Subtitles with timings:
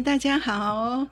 [0.00, 1.06] 哎，大家好，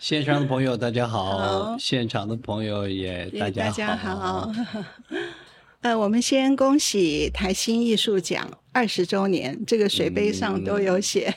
[0.00, 1.76] 线上的朋友大家好，好。
[1.78, 3.70] 现场的朋友也大家好。
[3.70, 4.52] 大家好。
[5.82, 11.32] 呃，我们先恭喜台新艺术奖二十周年，这个水杯上都有写、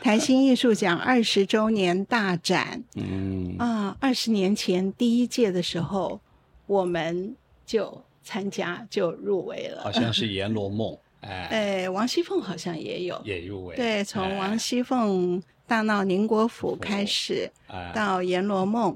[0.00, 2.84] 台新艺术奖二十周年大展。
[2.94, 3.96] 嗯，啊。
[3.98, 6.20] 二十年前第一届的时候，
[6.66, 7.34] 我们
[7.66, 11.48] 就参加就入围了，好像是《阎罗梦》，哎，
[11.82, 13.74] 哎，王熙凤好像也有，也入围。
[13.74, 14.38] 对，从哎。
[14.38, 17.92] 王熙凤大闹宁国府开始，哎。
[17.94, 18.92] 到《阎罗梦》，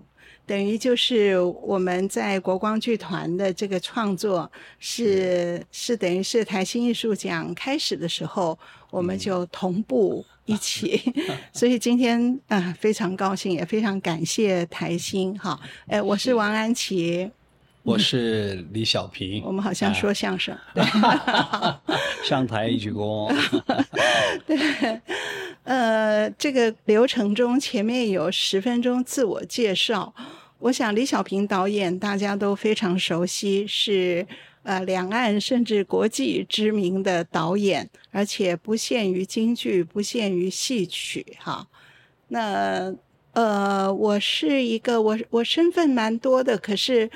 [0.46, 5.96] 等于就是我们在国光剧团的这个创作是是。
[5.96, 8.58] 等于是台新艺术奖开始的时候，
[8.90, 11.00] 我们就同步一起，
[11.52, 17.30] 所以今天啊、非常高兴，也非常感谢台新哈，哎，我是王安琪，
[17.88, 20.84] 我是李小平， 我们好像说相声，对。
[22.22, 23.34] 上台一鞠躬。
[24.46, 25.00] 对
[25.64, 30.12] 呃，这个流程中前面有十分钟自我介绍，
[30.58, 34.26] 我想李小平导演大家都非常熟悉，是
[34.64, 41.66] 呃两岸甚至国际知名的导演，而且不限于京剧，不限于戏曲哈。
[42.28, 42.94] 那
[43.32, 47.08] 呃，我是一个我我身份蛮多的，可是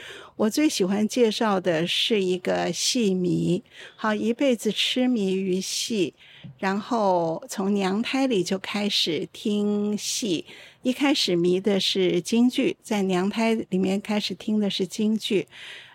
[0.43, 3.62] 我最喜欢介绍的是一个戏迷，
[3.95, 6.15] 好一辈子痴迷于戏，
[6.59, 10.45] 然后从娘胎里就开始听戏，
[10.83, 15.47] 一开始迷的是京剧，在娘胎里面开始听的是京剧。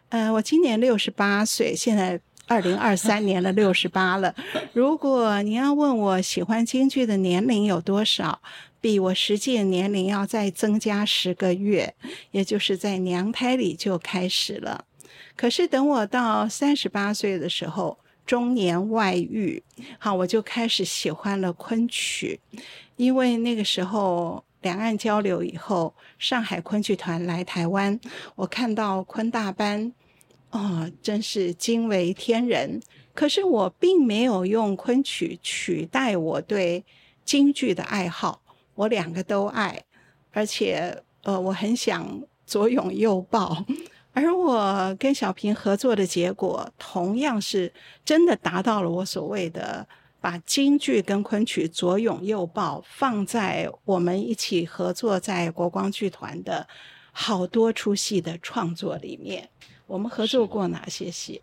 [0.08, 2.18] 呃，我今年六十八岁，现在
[2.48, 4.34] 二零二三年了，六十八了。
[4.74, 8.42] 如果你要问我喜欢京剧的年龄有多少，
[8.80, 11.94] 比我实际年龄要再增加十个月，
[12.32, 14.86] 也就是在娘胎里就开始了。
[15.36, 19.62] 可是等我到三十八岁的时候，中年外遇，
[20.00, 22.40] 好，我就开始喜欢了昆曲，
[22.96, 28.00] 因为那个时候两岸交流以后，上海昆剧团来台湾，
[28.36, 29.92] 我看到昆大班，
[30.52, 32.82] 哦，真是惊为天人。
[33.14, 36.86] 可是我并没有用昆曲取代我对
[37.26, 38.42] 京剧的爱好，
[38.76, 39.84] 我两个都爱，
[40.32, 43.66] 而且呃，我很想左拥右抱。
[44.14, 47.72] 而我跟小平合作的结果，同样是
[48.06, 49.88] 真的达到了我所谓的
[50.20, 56.68] 把京剧跟昆曲左拥右抱，放在我们一起合作在国光剧团的
[57.12, 59.50] 好多出戏的创作里面。
[59.88, 61.42] 我们合作过哪些戏？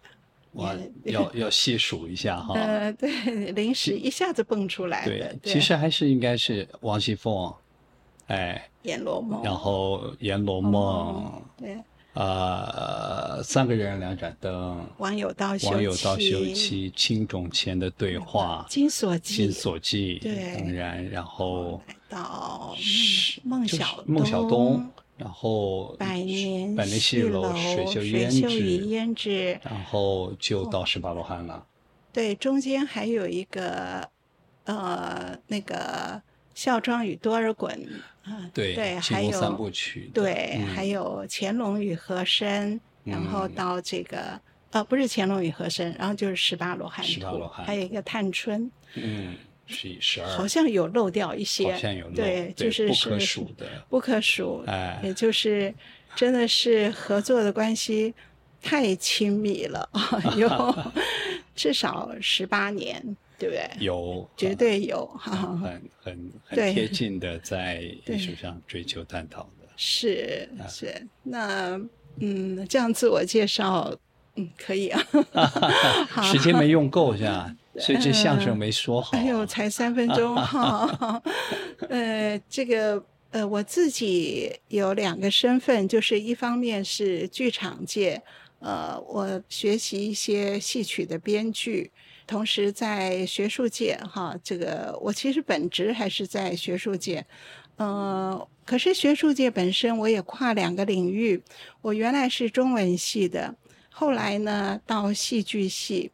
[0.53, 0.73] 我
[1.05, 2.55] 要 要细数一下哈。
[2.55, 7.53] 呃，对，临时一下子蹦出来的对，，其实还是应该是王熙凤，
[8.29, 11.71] 哎，《阎罗梦》然后《阎罗梦哦对，》
[12.13, 20.57] 呃，三个人两盏灯，网友道休王有道妻休妻，青冢前的对话，金锁记金锁记，对。
[20.57, 31.67] 当然，然后来到是就是孟小孟小冬，然后百年百年戏楼楼水袖水胭脂，然后就到十八罗汉了。
[32.13, 34.09] 对，中间还有一个
[34.65, 36.21] 呃那个
[36.55, 37.69] 孝庄与多尔衮
[38.25, 40.11] 啊，对，对，清还有三部曲。
[40.15, 44.41] 对，嗯还有乾隆与和珅，然后嗯到这个。
[44.71, 49.37] 呃，不是乾隆与和珅，然后就是十八罗汉图十八罗，汉还有一个探春，嗯，
[49.67, 53.67] 十一十二，好像有漏掉一些，好像有漏对，就是不可数的。
[53.89, 55.73] 不可数，哎也就是
[56.15, 58.15] 真的是合作的关系
[58.63, 59.89] 太亲密了，
[60.37, 60.49] 有
[61.55, 63.71] 至少十八年，对不对？
[63.85, 69.69] 有绝对有哈，很很很很贴近的在艺术上追求探讨的。
[69.77, 71.07] 是啊是。
[71.23, 71.81] 那
[72.21, 73.93] 嗯，这样自我介绍，
[74.37, 75.03] 嗯，可以啊。
[76.23, 77.55] 时间没用够是吧？
[77.79, 79.17] 所以这相声没说好。
[79.17, 81.23] 哎呦，才三分钟 哈。
[81.89, 88.23] 呃，这个呃，我自己有两个身份，就是一方面是剧场界，
[88.61, 91.91] 呃，我学习一些戏曲的编剧，
[92.27, 97.27] 同时在学术界哈，这个我其实本职还是在学术界，
[97.77, 101.43] 呃，可是学术界本身我也跨两个领域，
[101.83, 103.57] 我原来是中文系的，
[103.91, 106.13] 后来呢到戏剧系。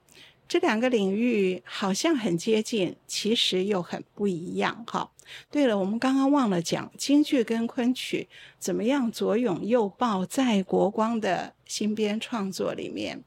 [0.50, 5.08] 这两个领域好像很接近，其实又很不一样哈。
[5.48, 13.22] 对了，我们刚刚忘了讲京剧跟昆曲怎么样左拥右抱，在国光的新编创作里面。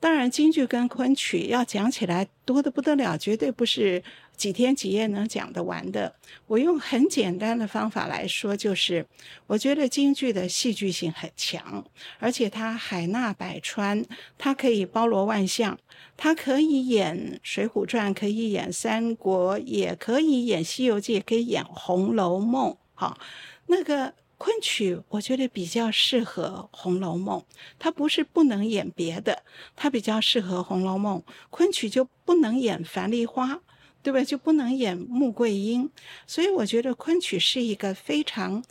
[0.00, 4.02] 当然，京剧跟昆曲要讲起来多的不得了，绝对不是
[4.36, 6.14] 几天几夜能讲得完的。
[6.46, 9.06] 我用很简单的方法来说，就是
[9.46, 11.84] 我觉得京剧的戏剧性很强，
[12.18, 14.04] 而且它海纳百川，
[14.36, 15.78] 它可以包罗万象，
[16.16, 22.72] 它可以演《水浒传》，可以演《三国》，也可以演《西游记》，也可以演《红楼梦》。
[22.94, 23.18] 好，
[23.66, 24.12] 那个。
[24.38, 27.40] 昆曲我觉得比较适合《红楼梦》，
[27.78, 29.42] 它不是不能演别的，
[29.74, 31.18] 它比较适合《红楼梦》。
[31.48, 33.58] 昆曲就不能演樊梨花，
[34.06, 34.22] 对吧？
[34.22, 35.90] 就不能演穆桂英。
[36.28, 38.62] 所以我觉得昆曲是一个非常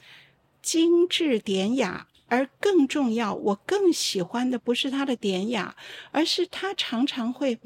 [0.61, 5.75] 精致典雅，而更重要，我更喜欢的不是它的典雅，
[6.11, 7.59] 而是它常常会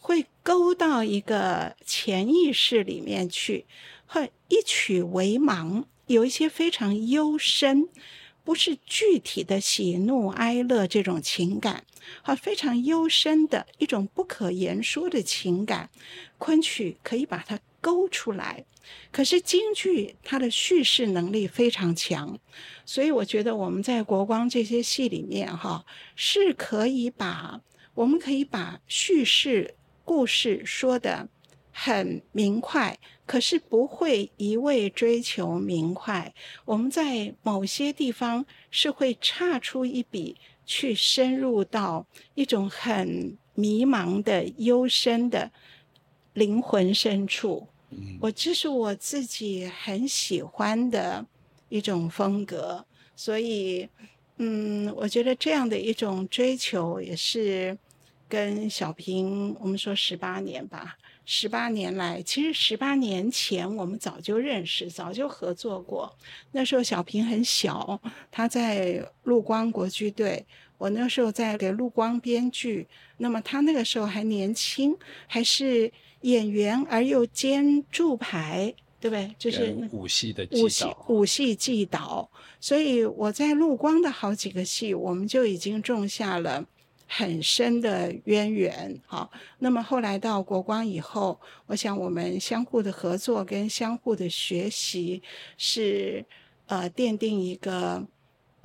[0.00, 3.66] 会勾到一个潜意识里面去，
[4.06, 5.84] 会一曲为盲。
[6.06, 7.90] 有一些非常幽深，
[8.44, 11.84] 不是具体的喜怒哀乐这种情感，
[12.22, 15.88] 啊，非常幽深的一种不可言说的情感，
[16.36, 18.64] 昆曲可以把它勾出来。
[19.10, 22.38] 可是京剧它的叙事能力非常强，
[22.84, 27.62] 所以我觉得我们在国光这些戏里面，哈，是可以把
[27.94, 29.74] 我们可以把叙事
[30.04, 31.28] 故事说的
[31.72, 32.98] 很明快。
[33.26, 36.34] 可是不会一味追求明快，
[36.64, 40.36] 我们在某些地方是会差出一笔，
[40.66, 45.50] 去深入到一种很迷茫的幽深的
[46.34, 47.66] 灵魂深处。
[48.20, 51.24] 我这是我自己很喜欢的
[51.68, 52.84] 一种风格，
[53.16, 53.88] 所以，
[54.38, 57.78] 嗯，我觉得这样的一种追求也是
[58.28, 60.98] 跟小平，我们说十八年吧。
[61.26, 66.14] 十八年来，其实十八年前我们早就认识，早就合作过。
[66.52, 68.00] 那时候小平很小，
[68.30, 70.44] 他在陆光国剧队，
[70.76, 72.86] 我那时候在给陆光编剧。
[73.16, 74.94] 那么他那个时候还年轻，
[75.26, 75.90] 还是
[76.22, 79.34] 演员而又兼助排，对不对？
[79.38, 82.28] 就是武戏的武戏武戏记导。
[82.60, 86.66] 所以我在陆光的好几个戏，我们就已经种下了。
[87.16, 89.30] 很深的渊源，好。
[89.60, 95.22] 那么后来到国光以后，我想我们相互的合作跟相互的学习，
[95.56, 96.24] 是
[96.66, 98.04] 呃奠定一个，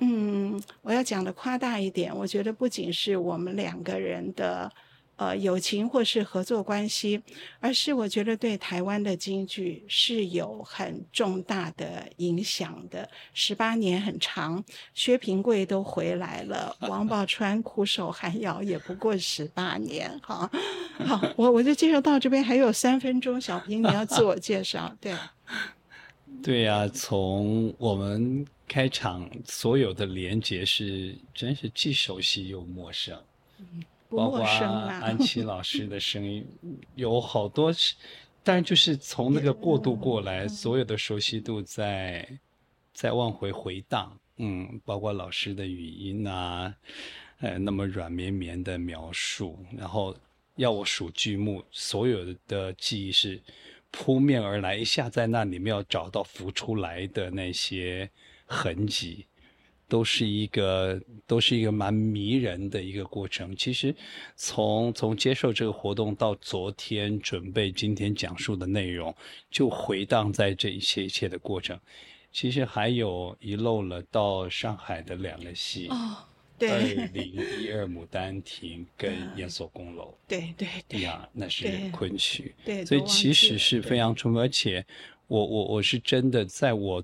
[0.00, 4.72] 嗯，我要讲的夸大一点，我觉得不仅是我们两个人的。
[5.20, 7.20] 呃，友情或是合作关系，
[7.60, 13.06] 而是我觉得对台湾的京剧是有很重大的影响的。
[13.34, 14.64] 十八年很长，
[14.94, 20.10] 薛平贵都回来了，王宝钏苦守寒窑也不过十八年。
[20.22, 20.50] 哈，
[21.04, 25.14] 好，我我就介绍到这边，还有三分钟，小平你要自我介绍，对。
[26.42, 33.14] 对呀，从我们开场所有的连接是，真是既熟悉又陌生。
[34.10, 36.46] 包括安琪老师的 声音，
[36.96, 37.72] 有好多，
[38.42, 42.28] 但就是从那个过渡过来，所有的熟悉度在
[42.92, 44.18] 在往回回荡。
[44.42, 46.74] 嗯，包括老师的语音啊，
[47.40, 50.16] 呃，那么软绵绵的描述，然后
[50.56, 53.40] 要我数剧目，所有的记忆是
[53.90, 58.08] 扑面而来，一下在那里面要找到浮出来的那些
[58.46, 59.26] 痕迹。
[59.90, 63.54] 都是一个，都是一个蛮迷人的一个过程。
[63.56, 63.94] 其实，
[64.36, 69.12] 从从接受这个活动到昨天准备今天讲述的内容，
[69.50, 71.78] 就回荡在这一切一切的过程。
[72.30, 76.16] 其实还有遗漏了到上海的两个戏，哦，
[76.56, 84.86] 对，二零一二《牡丹亭 》跟《烟锁宫楼》，对对对呀，那是昆曲，对，所以其实是非常充分，而且。
[85.30, 87.00] 我我我是真的，在我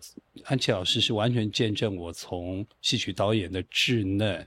[0.46, 4.44] 安琪老师是完全见证我从戏曲导演的稚嫩，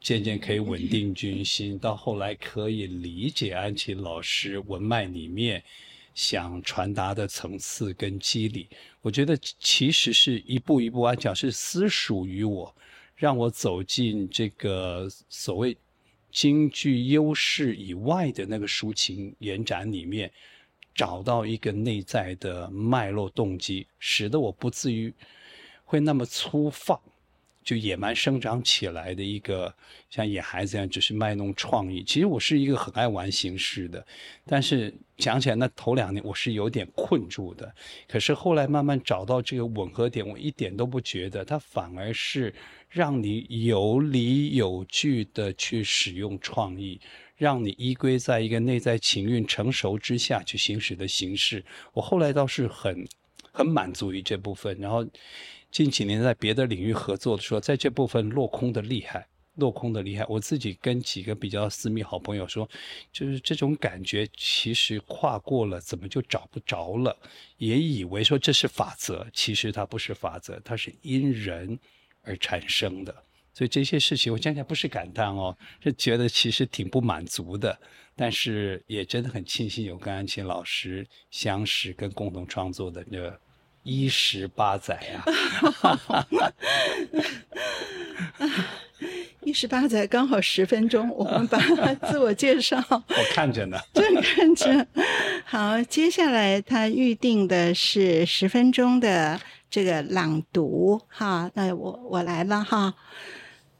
[0.00, 5.62] 渐渐可以稳定军心，到后来可以理解安琪老师文脉里面
[6.14, 8.66] 想传达的层次跟机理。
[9.02, 12.74] 我觉得其实是一步一步，安琪老师私属于我，
[13.14, 15.76] 让我走进这个所谓
[16.32, 20.32] 京剧优势以外的那个抒情延展里面。
[20.98, 25.14] 找到一个内在的脉络动机，使得我不至于
[25.84, 27.00] 会那么粗放，
[27.62, 29.72] 就野蛮生长起来的一个
[30.10, 32.02] 像野孩子一样，只是卖弄创意。
[32.02, 34.04] 其实我是一个很爱玩形式的，
[34.44, 37.72] 但是讲起来，那头两年我是有点困住的。
[38.08, 42.52] 可是后来慢慢找到这个吻合点，我一点都不觉得，它反而是
[42.88, 47.00] 让你有理有据的去使用创意。
[47.38, 53.06] 让你依归在一个内在情韵成熟之下去行使的形式，我后来倒是很
[53.52, 54.76] 很满足于这部分。
[54.80, 55.06] 然后
[55.70, 60.26] 近几年在别的领域合作的时候，在这部分落空的厉害，落空的厉害。
[60.28, 62.68] 我自己跟几个比较私密好朋友说，
[63.12, 67.16] 就是这种感觉，其实跨过了，怎么就找不着了？
[67.56, 71.78] 也以为说这是法则，其实它不是法则，它是因人
[72.22, 73.14] 而产生的。
[73.58, 77.76] 所以这些事情，我讲起来不是感叹哦，是觉得其实挺不满足的，
[78.14, 83.36] 但是也真的很庆幸有跟安琪老师相识跟共同创作的这
[83.82, 85.24] 一十八载啊。
[89.40, 91.58] 一十八载刚好十分钟，我们把
[92.08, 94.86] 自我介绍， 我看着呢， 正看着。
[95.44, 102.94] 好，接下来他预定的是十分钟的这个朗读，哈，那我我来了哈。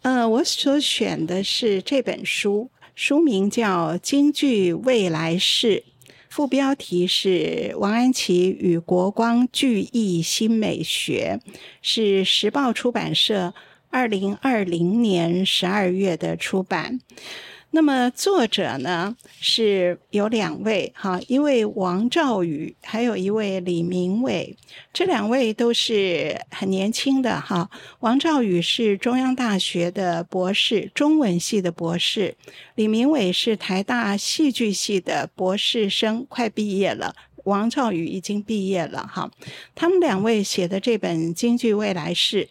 [0.02, 5.84] 呃，我所选的是这本书，书名叫《京剧未来式》，
[6.28, 11.40] 副标题是《王安琪与国光剧艺新美学》，
[11.82, 13.52] 是时报出版社
[13.90, 17.00] 二零二零年十二月的出版。
[17.70, 24.56] 那么作者呢是有两位哈，一位王兆宇，还有一位李明伟，
[24.92, 27.68] 这两位都是很年轻的哈。
[28.00, 32.32] 王兆宇是中央大学的博士，中文系的博士；
[32.74, 37.14] 李明伟是台大戏剧系的博士生，快毕业了。
[37.44, 39.30] 王兆宇已经毕业了哈。
[39.74, 42.44] 他们两位写的这本《京剧未来式》。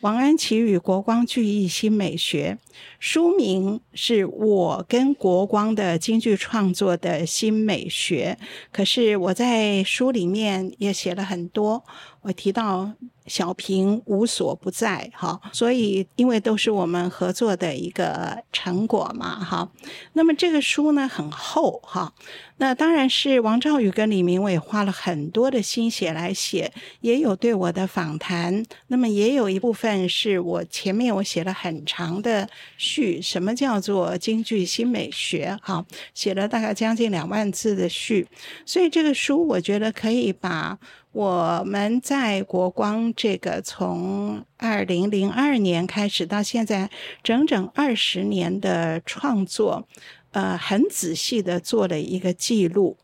[0.00, 2.58] 王安琪与国光剧艺新美学，
[2.98, 8.38] 书名是我跟国光的京剧创作的新美学。
[8.72, 11.84] 可是我在书里面也写了很多，
[12.22, 12.92] 我提到。
[13.28, 19.70] 小平无所不在，哈，所以因为都是我们合作的一个成果嘛，哈。
[20.14, 22.12] 那么这个书呢很厚，哈。
[22.56, 28.64] 那当然是王兆宇跟李明伟花了很多的心血来写，也有对我的访谈。
[28.88, 35.58] 那么也有一部分是我前面我写了很长的序，什么叫做京剧新美学？
[35.62, 38.26] 哈，写了大概将近两万字的序。
[38.66, 40.78] 所以这个书我觉得可以把。
[41.12, 46.88] 我们在国光这个从二零零二年开始到现在
[47.22, 49.86] 整整二十年的创作，
[50.30, 52.96] 呃，很仔细的做了一个记录。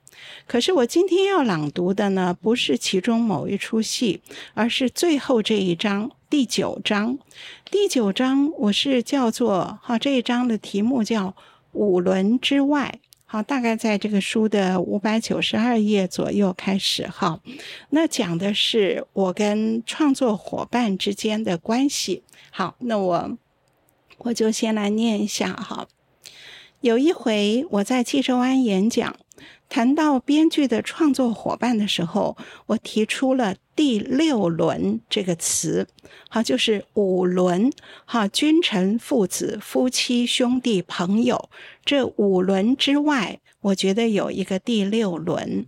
[0.46, 4.22] 可是我今天要朗读的呢，不是其中某一出戏，
[4.54, 7.18] 而是最后这一章第九章。
[7.70, 11.36] 第九章我是叫做哈这一章的题目叫
[11.72, 12.98] 五轮之外。
[13.26, 17.06] 好，大概在这个书的五百九十二页左右开始。
[17.06, 17.40] 哈，
[17.90, 22.22] 那讲的是我跟创作伙伴之间的关系。
[22.50, 23.36] 好，那我
[24.16, 25.86] 我就先来念一下哈。
[26.80, 29.14] 有一回我在济州湾演讲。
[29.68, 35.86] 谈到编剧的创作伙伴的时候，我提出了“第六轮”这个词，
[36.30, 37.70] 好，就是五轮，
[38.06, 41.50] 哈，君臣、父子、夫妻、兄弟、朋友，
[41.84, 45.66] 这五轮之外，我觉得有一个第六轮，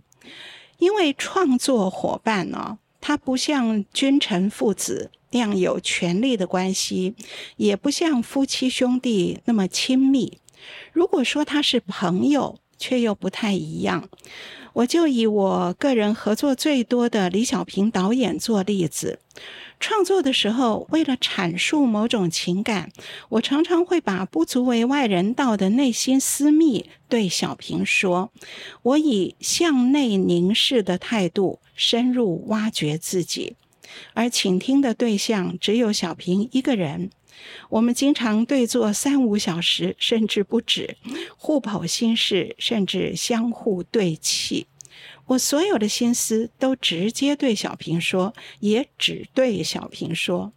[0.79, 7.13] 因为创作伙伴呢，他不像君臣、父子那样有权力的关系，
[7.57, 10.39] 也不像夫妻兄弟那么亲密。
[10.91, 14.09] 如果说他是朋友，却又不太一样，
[14.73, 19.19] 我就以我个人合作最多的李小平导演做例子。
[19.79, 22.91] 创作的时候，为了阐述某种情感，
[23.29, 28.31] 我常常会把不足为外人道的内心私密对小平说。
[28.81, 33.55] 我以向内凝视的态度，深入挖掘自己，
[34.13, 37.11] 而倾听的对象只有小平一个人。
[37.69, 40.97] 我们经常对坐三五小时，甚至不止，
[41.37, 44.67] 互剖心事，甚至相互对气。
[45.27, 50.51] 我所有的心思都直接对小平说，也只对小平说。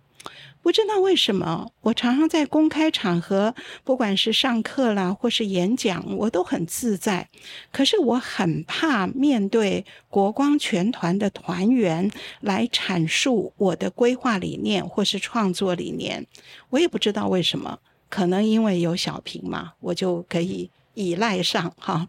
[0.64, 3.54] 不知道为什么，我常常在公开场合，
[3.85, 7.28] 不管是上课啦，或是演讲，我都很自在。
[7.71, 16.26] 可是我很怕面对国光全团的团员来阐述我的规划理念或是创作理念。
[16.71, 17.78] 我也不知道为什么，
[18.09, 22.09] 可能因为有小平嘛，我就可以依赖上哈。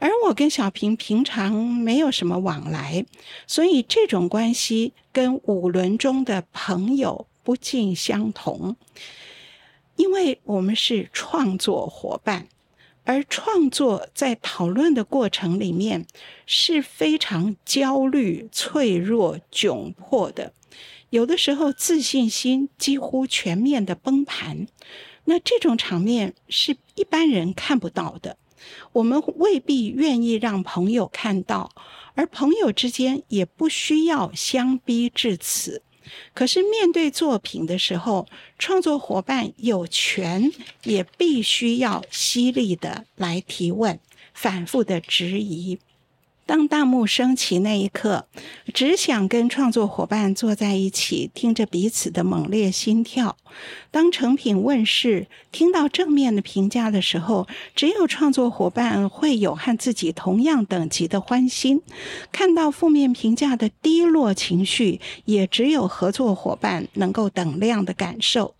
[0.00, 3.06] 而我跟小平平常没有什么往来，
[3.46, 7.28] 所以这种关系跟五轮中的朋友。
[7.46, 8.74] 不尽相同，
[9.94, 12.48] 因为我们是创作伙伴，
[13.04, 16.08] 而创作在讨论的过程里面
[16.44, 20.52] 是非常焦虑、脆弱、窘迫的，
[21.10, 24.66] 有的时候自信心几乎全面的崩盘。
[25.26, 28.36] 那这种场面是一般人看不到的，
[28.92, 31.70] 我们未必愿意让朋友看到，
[32.16, 35.82] 而朋友之间也不需要相逼至此。
[36.34, 38.26] 可是面对作品的时候，
[38.58, 40.52] 创作伙伴有权
[40.84, 43.98] 也必须要犀利的来提问，
[44.34, 45.78] 反复的质疑。
[46.44, 48.28] 当大幕升起那一刻，
[48.72, 53.36] 只想跟创作伙伴坐在一起，听着彼此的猛烈心跳。
[53.90, 61.78] 当成品问世，听到正面的评价的时候，只有创作伙伴会有和自己同样等级的欢心；
[62.30, 68.54] 看到负面评价的低落情绪，也只有合作伙伴能够等量的感受。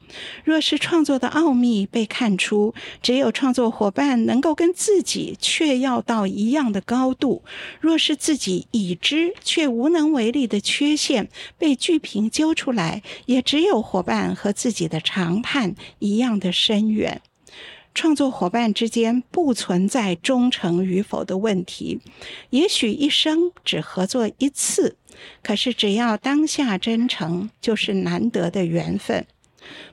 [0.44, 2.72] 若是创作的奥秘被看出，
[3.02, 7.42] 只有创作伙伴能够跟自己却要到一样的高度；
[7.80, 17.20] 若是自己已知却无能为力的缺陷被剧评揪出来，也只有伙伴和自己的长叹一样的深远。
[17.94, 22.00] 创作伙伴之间不存在忠诚与否的问题，
[22.50, 24.96] 也许一生只合作一次，
[25.42, 29.26] 可是只要当下真诚，就是难得的缘分。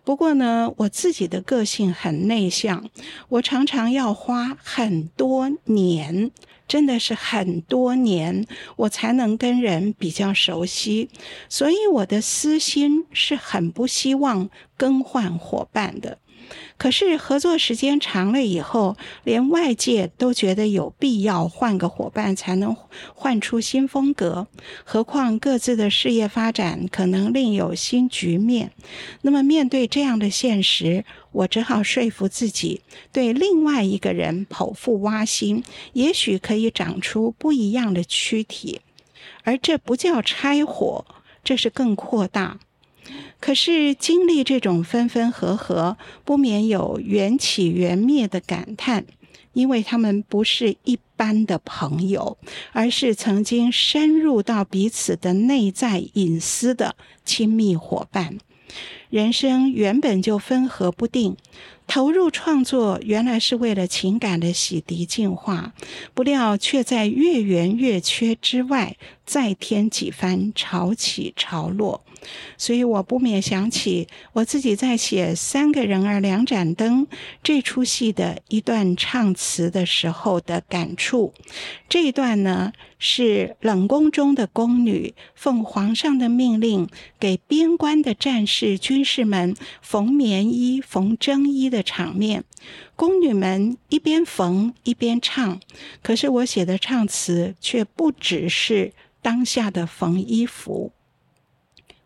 [0.04, 2.90] 不过呢，我自己的个性很内向，
[3.30, 6.32] 我常常要花很多年，
[6.68, 11.10] 真的是很多年，我才能跟人比较熟悉，
[11.48, 16.18] 所以我的私心是很不希望更换伙伴的。
[16.78, 22.76] 可是合作时间长了以后，连外界都觉得有必要换个伙伴才能
[23.14, 24.48] 换出新风格。
[24.84, 28.72] 何况各自的事业发展可能另有新局面。
[29.22, 35.64] 那么面对这样的现实，我只好说服自己，对另外一个人剖腹挖心，
[35.94, 38.82] 也许可以长出不一样的躯体。
[39.44, 41.06] 而这不叫拆伙，
[41.44, 42.60] 这是更扩大。
[43.40, 49.06] 可是经历这种分分合合，不免有缘起缘灭的感叹，
[49.54, 52.38] 因为他们不是一般的朋友，
[52.72, 56.96] 而是曾经深入到彼此的内在隐私的
[57.26, 58.38] 亲密伙伴。
[59.10, 61.38] 人生原本就分合不定。
[61.88, 65.74] 投入创作原来是为了情感的洗涤净化，
[66.14, 72.04] 不料却在月圆月缺之外再添几番潮起潮落，
[72.58, 77.06] 所以我不免想起我自己在写《三个人儿两盏灯》
[77.42, 81.34] 这出戏的一段唱词的时候的感触。
[81.88, 86.88] 这一段呢是冷宫中的宫女奉皇上的命令，
[87.20, 91.73] 给边关的战士军士们缝棉衣、缝征衣。
[91.74, 92.44] 的场面，
[92.96, 95.60] 宫女们一边缝一边唱，
[96.04, 100.92] 可是我写的唱词却不只是当下的缝衣服。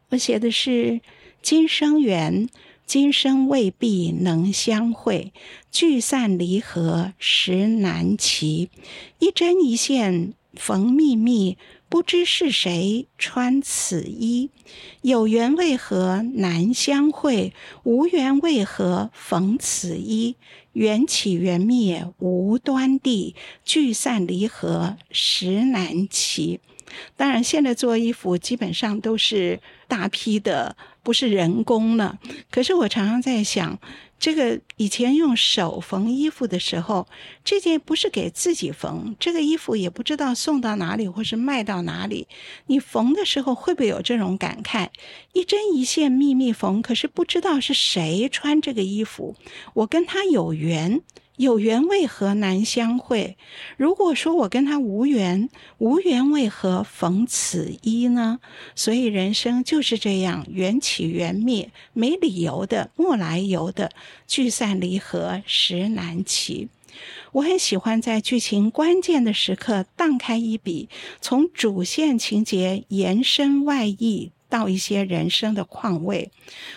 [0.09, 1.01] 我写的是：
[1.41, 2.47] 今生缘，
[2.85, 5.33] 今生未必能相会，
[5.69, 8.69] 聚散离合实难齐，
[9.19, 11.57] 一针一线缝密密。
[11.89, 14.49] 不知是谁穿此衣，
[15.01, 17.53] 有缘为何难相会？
[17.83, 20.35] 无缘为何缝此衣？
[20.73, 26.59] 缘起缘灭无端地，聚散离合实难齐。
[27.15, 32.19] 当然，现在做衣服基本上都是大批的，不是人工了。
[32.51, 33.79] 可是我常常在想。
[34.19, 37.07] 这个以前用手缝衣服的时候，
[37.43, 42.27] 这件不是给自己缝，这个衣服也不知道送到哪里或是卖到哪里。
[42.65, 44.89] 你缝的时候会不会有这种感慨？
[45.33, 49.35] 一针一线密密缝，可是不知道是谁穿这个衣服，
[49.73, 51.01] 我跟他有缘。
[51.37, 53.37] 有缘为何难相会？
[53.77, 58.39] 如果说我跟他无缘，无缘为何逢此一呢？
[58.75, 63.91] 所以人生就是这样，缘起缘灭，没理由的，莫来由的，
[64.27, 66.69] 聚散离合实难齐。
[67.33, 70.89] 我很喜欢在剧情关键的时刻荡开一笔，
[71.21, 74.31] 从主线情节延伸外溢。
[74.49, 76.31] 到一些人生的况味，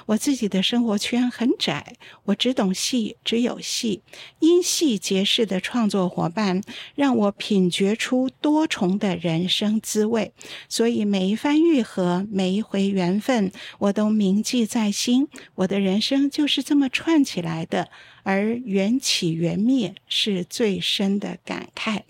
[0.07, 4.03] 我自己的生活圈很窄，我只懂戏，只有戏。
[4.41, 6.63] 因戏结识的创作伙伴，
[6.95, 10.33] 让我品觉出多重的人生滋味。
[10.69, 15.29] 所以每一番愈合，每一回缘分，我都铭记在心。
[15.55, 17.89] 我的人生就是这么串起来的，
[18.25, 22.03] 而缘起缘灭是最深的感慨。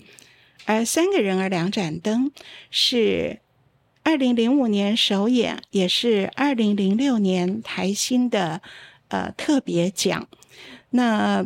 [0.65, 2.33] 而三个人儿两盏灯
[2.71, 3.41] 是。
[4.03, 8.63] 二零零五年首演，也是二零零六年台新的
[9.09, 10.27] 呃特别奖。
[10.91, 11.45] 那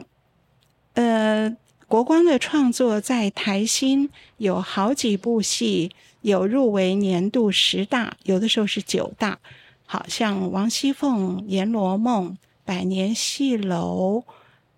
[0.95, 1.57] 呃，
[1.89, 5.91] 国光的创作在台新有好几部戏
[6.23, 9.41] 有入围年度十大，有的时候是九大。
[9.85, 12.31] 好像王熙凤《阎罗梦》
[12.65, 14.25] 《百年戏楼》《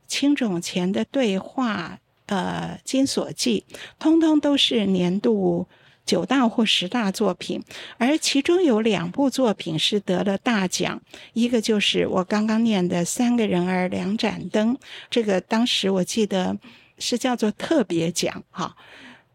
[0.08, 2.00] 青冢前的对话》
[2.34, 3.64] 呃《金锁记》，
[3.98, 5.68] 通通都是年度。
[6.06, 7.60] 九大或十大作品，
[7.98, 11.02] 而其中有两部作品是得了大奖，
[11.34, 14.74] 一个就是我刚刚念的《三个人儿两盏灯》，
[15.10, 16.56] 这个当时我记得
[16.98, 18.76] 是叫做特别奖哈，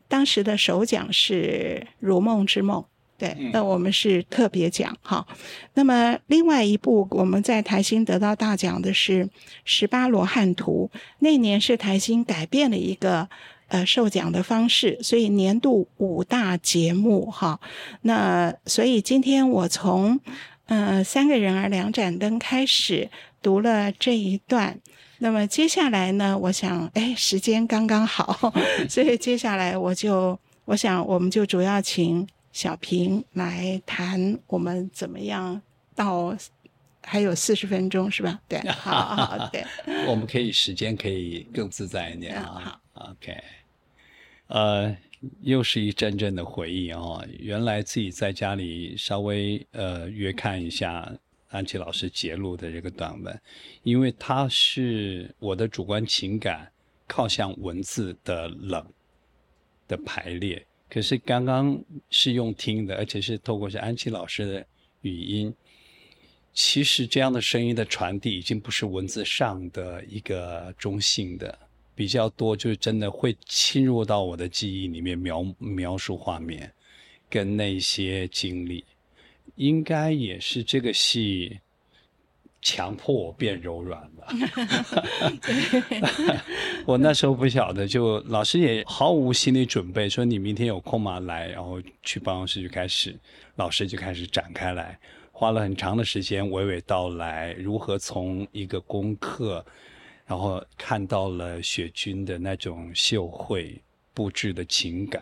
[0.07, 2.81] 当时的首奖是《如梦之梦》。
[3.17, 5.27] 对，那我们是特别奖哈。
[5.75, 9.25] 那么另外一部我们在台新得到大奖的是
[9.63, 13.29] 《十八罗汉图》，那年是台新改变了一个
[13.71, 17.59] 呃授奖的方式，所以年度五大节目哈。
[18.03, 20.19] 那所以今天我从
[20.65, 23.09] 呃三个人儿两盏灯开始
[23.41, 24.79] 读了这一段，
[25.19, 28.53] 那么接下来呢，我想哎时间刚刚好，
[28.89, 32.27] 所以接下来我就我想我们就主要请。
[32.53, 35.61] 小平来谈我们怎么样
[35.95, 36.35] 到
[37.01, 38.37] 还有四十分钟是吧？
[38.49, 39.63] 对，好好对，
[40.05, 42.77] 我们可以时间可以更自在一点啊。
[42.95, 43.41] OK，
[44.51, 44.93] 呃，
[45.41, 47.25] 又是一阵阵的回忆哦。
[47.39, 51.09] 原来自己在家里稍微呃约看一下
[51.49, 53.41] 安琪老师节录的这个短文，
[53.83, 56.69] 因为它是我的主观情感
[57.07, 58.85] 靠向文字的冷
[59.87, 60.65] 的排列。
[60.89, 64.65] 可是刚刚是用听的，而且是透过是安琪老师的
[65.01, 65.53] 语音。
[66.53, 71.57] 其实这样的声音的传递，已经不是文字上的一个中性的，
[71.95, 76.71] 比较多就是真的会侵入到我的记忆里面，描描述画面，
[77.29, 78.83] 跟那些经历，
[79.55, 81.59] 应该也是这个戏。
[82.63, 84.27] 强迫我变柔软了。
[86.85, 91.19] 我那时候不晓得，就老师也毫无心理准备，说你明天有空吗？
[91.21, 93.17] 来，然后去办公室就开始，
[93.55, 94.99] 老师就开始展开来，
[95.31, 99.65] 花了很长的时间娓娓道来，如何从一个功课，
[100.31, 103.77] 然后看到了雪君的那种秀慧
[104.13, 105.21] 布置的情感，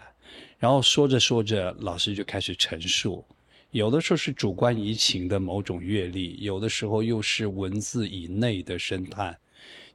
[0.59, 3.25] 然后说着说着，老师就开始陈述。
[3.71, 9.35] 有的时候是主观移情的某种阅历，有的时候又是文字以内的深探。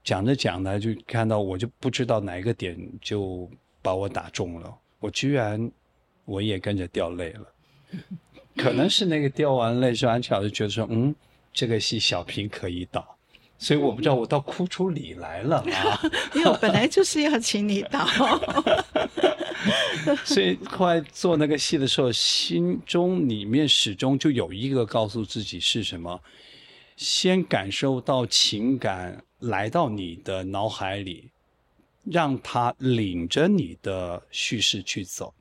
[0.03, 3.49] 讲着讲着，就看到我就不知道哪一个点就
[3.81, 5.71] 把我打中了，我居然
[6.25, 7.47] 我也跟着掉泪了。
[8.57, 11.15] 可能是那个掉完泪之后，安琪老师觉得说，嗯，
[11.53, 13.17] 这个戏小平可以导，
[13.59, 16.01] 所以我不知道我倒哭出理来了啊。
[16.35, 18.07] 因为我本来就是要请你导。
[20.25, 26.21] 所以后来做那个戏的时候，心中里面始终就有一个告诉自己是什么：
[26.97, 31.31] 先感受到情感来到你的脑海里，
[32.05, 35.33] 让它领着你的叙事去走。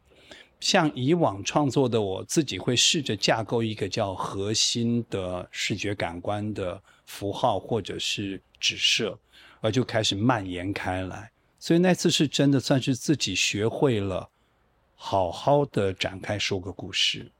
[0.62, 6.82] 像以往创作的我自己会试着架构一个叫核心的视觉感官的
[7.14, 9.20] 符号或者是指涉，
[9.62, 11.32] 而就开始蔓延开来。
[11.60, 14.28] 所以那次是真的算是自己学会了，
[14.96, 17.32] 好好的展开说个故事，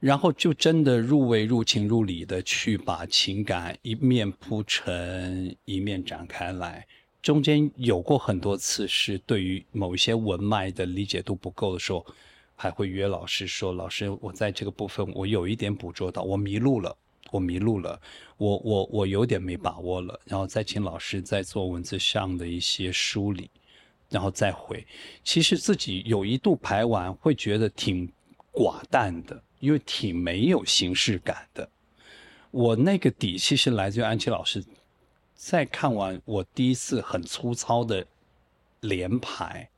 [0.00, 6.84] 然后就真的入味、入情、入理的去把情感一面铺陈，一面展开来。
[7.22, 12.04] 中间有过很多次是对于某一些文脉的理解度不够的时候，
[12.56, 16.96] 还会约老师说：“老师，我在这个部分我有一点捕捉到，我迷路了。”
[17.30, 18.00] 我迷路了，
[18.36, 23.50] 我我我有点没把握了，然后再请老师再做文字上的一些梳理，
[24.10, 24.84] 然后再回。
[25.22, 28.10] 其实自己有一度排完会觉得挺
[28.52, 31.68] 寡淡的，因为挺没有形式感的。
[32.50, 34.64] 我那个底气是来自于安琪老师，
[35.34, 38.06] 在看完我第一次很粗糙的
[38.80, 39.68] 连排，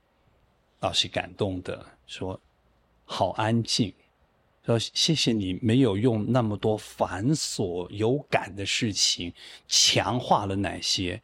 [0.80, 2.40] 老师感动的说
[3.04, 3.92] ：“好安静。”
[4.66, 9.32] 说谢谢你没有用那么多繁琐有感的事情
[9.68, 11.22] 强化了哪些，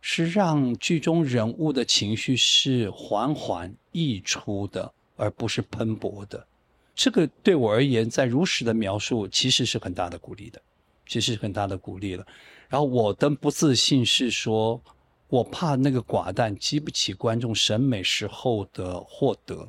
[0.00, 6.46] 是让剧中人物的情绪是缓缓溢出的，而不是喷薄的。
[6.94, 10.60] 这个对我而言，在如实的描述，其实是很大的鼓励的，
[11.06, 12.26] 其实是很大的鼓励了。
[12.68, 14.80] 然后我的不自信是说，
[15.28, 19.68] 我怕那个寡淡激不起观众审美时候的获得。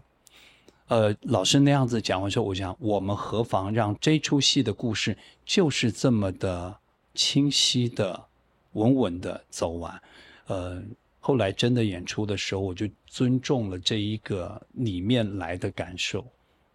[0.89, 6.75] 呃，老师那样子讲完之后，我想我们何妨让这出戏的故事就是这么的
[7.13, 8.25] 清晰的、
[8.73, 10.01] 稳稳的走完。
[10.47, 10.83] 呃，
[11.19, 16.25] 后来真的演出的时候，我就尊重了这一个里面来的感受，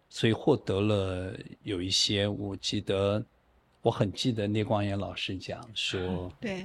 [0.09, 2.29] 所以获得了有一些。
[2.29, 3.21] 我记得
[3.83, 6.65] 我很记得聂光炎老师讲说，对，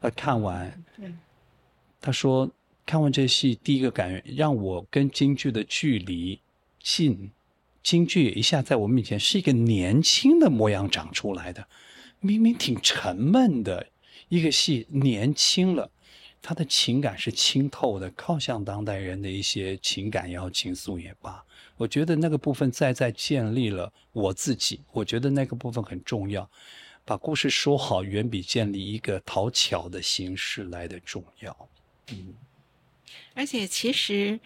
[0.00, 0.84] 他看完，
[2.00, 2.48] 他说
[2.84, 6.38] 看完这戏，第一个感觉让我跟京剧的距离。
[6.86, 7.32] 进
[7.82, 11.66] 京剧一下在我面前是一个年轻的模样长出来的，
[12.20, 13.88] 明明挺沉闷的
[14.28, 15.90] 一个戏，年轻了，
[16.40, 21.44] 他的情感是清透的，靠向当代人的一些情感也好，情愫也罢，
[21.76, 26.48] 我觉得那个部分再再建立了我自己，我觉得那个部分很重要。
[27.04, 31.68] 把故事说好，远比建立一个讨巧的形式来的重要。
[32.12, 32.32] 嗯，
[33.34, 34.38] 而且其实。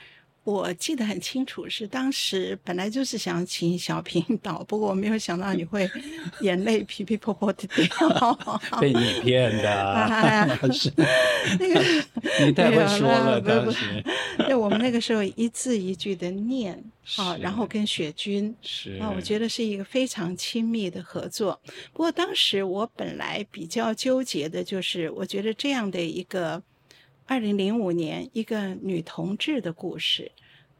[0.43, 5.89] 我记得很清楚，是当时本来就是想请小平 导，不过我没有想到你会
[6.41, 8.39] 眼泪噼噼啪啪的掉，
[8.81, 10.91] 被你骗的，是
[11.59, 11.81] 那个
[12.45, 14.03] 你太会说了，当时。
[14.39, 16.83] 对，我们那个时候一字一句的念，
[17.17, 21.61] 啊，然后跟雪君，是啊，我觉得是一个非常亲密的合作。
[21.93, 26.63] 不过当时我本来比较纠结的就是，我觉得这样的一个。
[27.31, 30.33] 二零零五年，一个女同志的故事，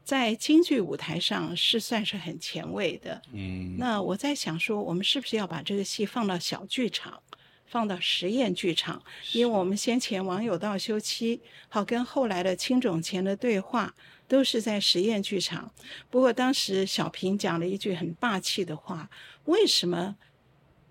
[0.03, 3.21] 在京剧舞台上是算是很前卫的。
[3.31, 7.23] 嗯，那我在想说，我们是不是要把这个戏放到小剧场，
[7.67, 9.01] 放到实验剧场？
[9.31, 13.95] 因为我们先前网友道休妻，好跟后来的青冢前的对话，
[14.27, 15.73] 都是在实验剧场。
[16.09, 19.09] 不过当时小平讲了一句很霸气的话：
[19.45, 20.17] 为什么？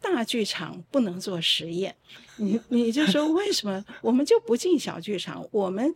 [0.01, 1.95] 大剧场不能做实验，
[2.37, 5.47] 你你就说为什么我们就不进小剧场？
[5.53, 5.95] 我们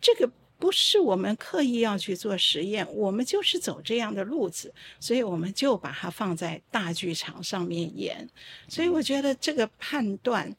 [0.00, 8.28] 这个不是我们刻意要去做实验，我们就是走这样的路子，所以我们就把它放在大剧场上面演。
[8.68, 10.54] 所以我觉得这个判断。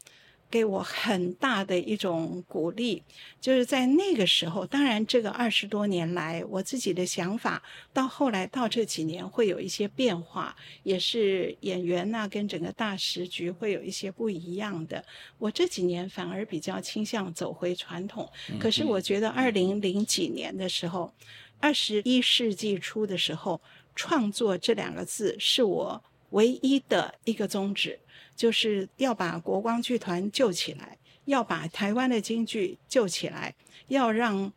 [0.49, 3.03] 给我很大的一种鼓励，
[3.41, 4.65] 就是在那个时候。
[4.65, 15.03] 当然，这个二十多年来，我自己的想法到后来到这几年会有一些变化，也是演员呐跟整个大时局会有一些不一样的。
[15.37, 18.29] 我这几年反而比较倾向走回传统。
[18.59, 21.13] 可是我觉得二零零几年的时候，
[21.59, 23.59] 二十一世纪初的时候，
[23.95, 27.99] 创作这两个字是我唯一的一个宗旨。
[28.37, 33.55] 就是要把国光剧团救起来，要把台湾的京剧救起来，
[33.87, 34.53] 要让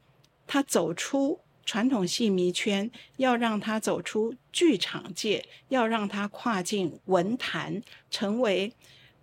[0.46, 8.72] 他走出传统戏迷圈，要让他走出剧场界，要让他跨进文坛，成为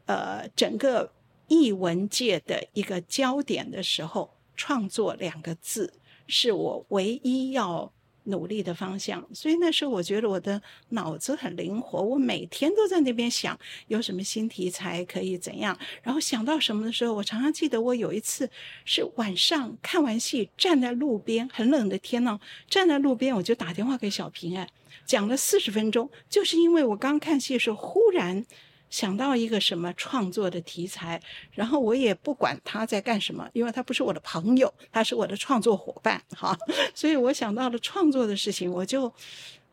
[0.07, 1.13] 呃整个
[1.47, 5.93] 艺文界的一个焦点的时候，创作两个字
[6.27, 7.93] 是我唯一要。
[8.27, 18.49] 努力的方向，所以那时候我觉得我的脑子很灵活，我每天都在那边想有什么新题材可以怎样，然后想到什么的时候，我常常记得我有一次
[18.85, 24.69] 是晚上看完戏，站在路边，很冷的天呢，站在路边我就打电话给小平，哎，
[25.05, 28.45] 讲了四十分钟，就是因为我刚看戏的时候忽然。
[28.89, 31.21] 想到一个什么创作的题材，
[31.51, 36.57] 然后我也不管他在干什么，因为他不是我的朋友，他是我的创作伙伴，哈，
[36.95, 39.13] 所以我想到了创作的事情，我就，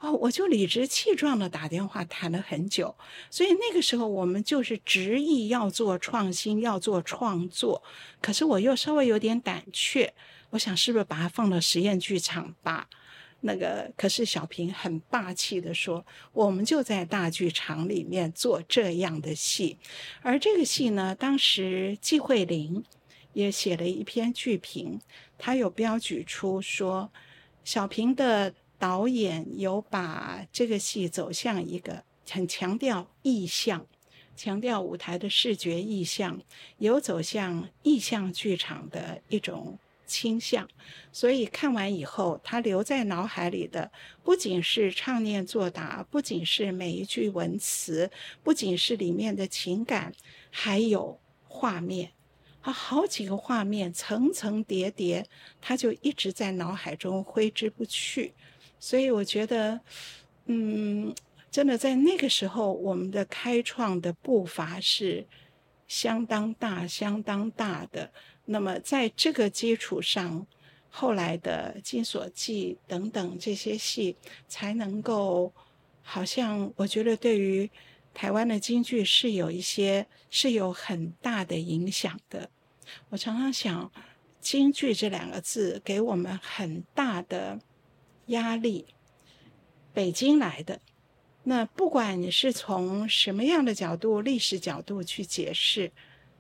[0.00, 2.94] 哦，我就理直气壮的打电话谈了很久，
[3.31, 7.83] 所以那个时候我们就是执意要做创新，要做创作，
[8.20, 10.12] 可是我又稍微有点胆怯，
[10.50, 12.88] 我想是不是把它放到实验剧场吧。
[13.46, 16.02] 那个可是小平很霸气的说，
[16.33, 19.76] 我们就在大剧场里面做这样的戏，
[20.22, 22.83] 而这个戏呢，当时季慧玲
[23.35, 24.98] 也写了一篇剧评，
[25.37, 27.12] 他有标举出说，
[27.64, 33.87] 小平的导演有把这个戏走向一个很强调意象，
[34.35, 36.40] 强调舞台的视觉意象，
[36.78, 39.78] 有走向意象剧场的一种。
[40.07, 40.69] 倾向，
[41.12, 43.90] 所以看完以后，他留在脑海里的
[44.23, 48.11] 不仅是唱念作答，不仅是每一句文词，
[48.43, 50.12] 不仅是里面的情感，
[50.51, 52.12] 还有画面，
[52.61, 55.27] 啊，好几个画面层层叠叠，
[55.61, 58.35] 他就一直在脑海中挥之不去。
[58.79, 59.81] 所以我觉得，
[60.47, 61.14] 嗯，
[61.51, 65.27] 真的在那个时候，我们的开创的步伐是
[65.88, 68.11] 相当大、相当大的。
[68.46, 70.46] 那么，在这个基础上，
[70.90, 75.52] 后来的《金锁记》等等这些戏，才能够
[76.02, 77.70] 好像我觉得对于
[78.12, 82.50] 台湾的京剧是有一些是有很大的影响的。
[83.09, 83.90] 我常常想，
[84.40, 87.59] 京剧这两个字给我们很大的
[88.26, 88.85] 压力。
[89.94, 90.80] 北京来的，
[91.44, 95.90] 那不管你是从什么样的角度、历史角度去解释，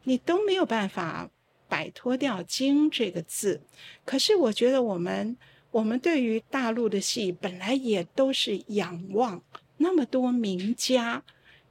[0.02, 1.30] 你都没有办法。
[1.68, 3.60] 摆脱掉“京”这个字，
[4.04, 5.36] 可是我觉得我们
[5.70, 9.42] 我们对于大陆的戏本来也都是仰望
[9.78, 11.22] 那么多名家、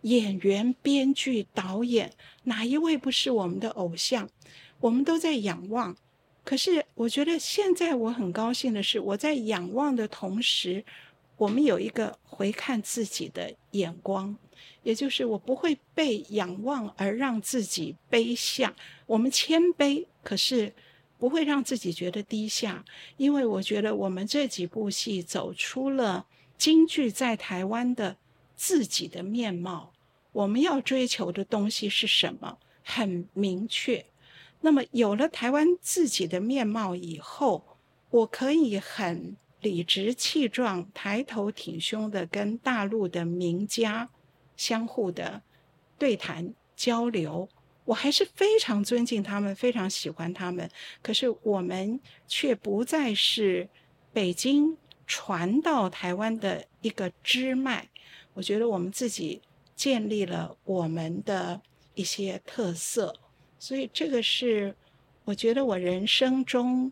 [0.02, 2.12] 演员、编剧、导演，
[2.44, 4.30] 哪一位不是我们的偶像？
[4.80, 5.96] 我们都在仰望。
[6.44, 10.84] 可是我觉得现在我很高兴的是，我在仰望的同时，
[11.38, 14.38] 我们有一个回看自己的眼光。
[14.84, 18.74] 也就是我不会被仰望而让自己卑下，
[19.06, 20.74] 我们谦卑，可是
[21.18, 22.84] 不会让自己觉得低下，
[23.18, 26.26] 因为我觉得我们这几部戏走出了
[26.58, 28.18] 京剧在台湾的
[28.56, 29.94] 自己的面貌，
[30.32, 34.06] 我们要追求的东西是什么，很明确。
[34.62, 37.78] 那么有了台湾自己的面貌以后，
[38.10, 44.10] 我可以很理直气壮、抬头挺胸的跟大陆的名家
[44.56, 45.42] 相互的
[45.98, 47.48] 对谈交流。
[47.86, 50.70] 我还是非常尊敬他们，非常喜欢他们。
[51.02, 53.68] 可是我们却不再是
[54.14, 57.90] 北京传到台湾的一个支脉。
[58.34, 59.42] 我觉得我们自己
[59.76, 61.62] 建立了我们的
[61.94, 63.14] 一些特色。
[63.60, 64.74] 所以这个是，
[65.26, 66.90] 我觉得我人生中，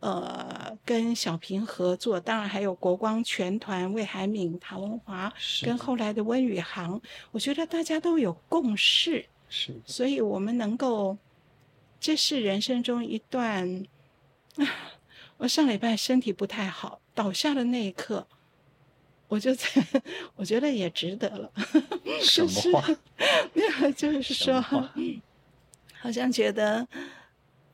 [0.00, 5.32] 呃，跟小平合作，当然还有国光全团、魏海敏、唐文华，
[5.62, 7.00] 跟后来的温宇航，
[7.32, 11.18] 我觉得大家都有共识，是，所以我们能够，
[11.98, 13.84] 这是人生中一段，
[14.56, 14.64] 啊，
[15.38, 18.26] 我上礼拜身体不太好，倒下的那一刻，
[19.26, 19.66] 我就在，
[20.36, 21.52] 我觉得也值得了。
[22.22, 22.88] 什么话？
[23.52, 24.64] 没有，就是说。
[26.00, 26.86] 好像觉得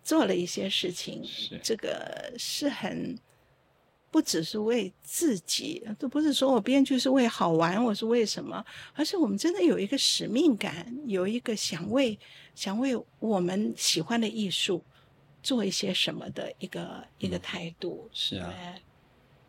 [0.04, 1.24] 做了一些事情，
[1.62, 3.18] 这个是很
[4.10, 12.16] 不只是为自己，都不是说我编剧是为好玩，我是为什么，而是我们真的有一个使命感，有一个想为
[12.54, 14.84] 想为我们喜欢的艺术
[15.42, 18.08] 做一些什么的一个一个态度。
[18.12, 18.54] 是啊，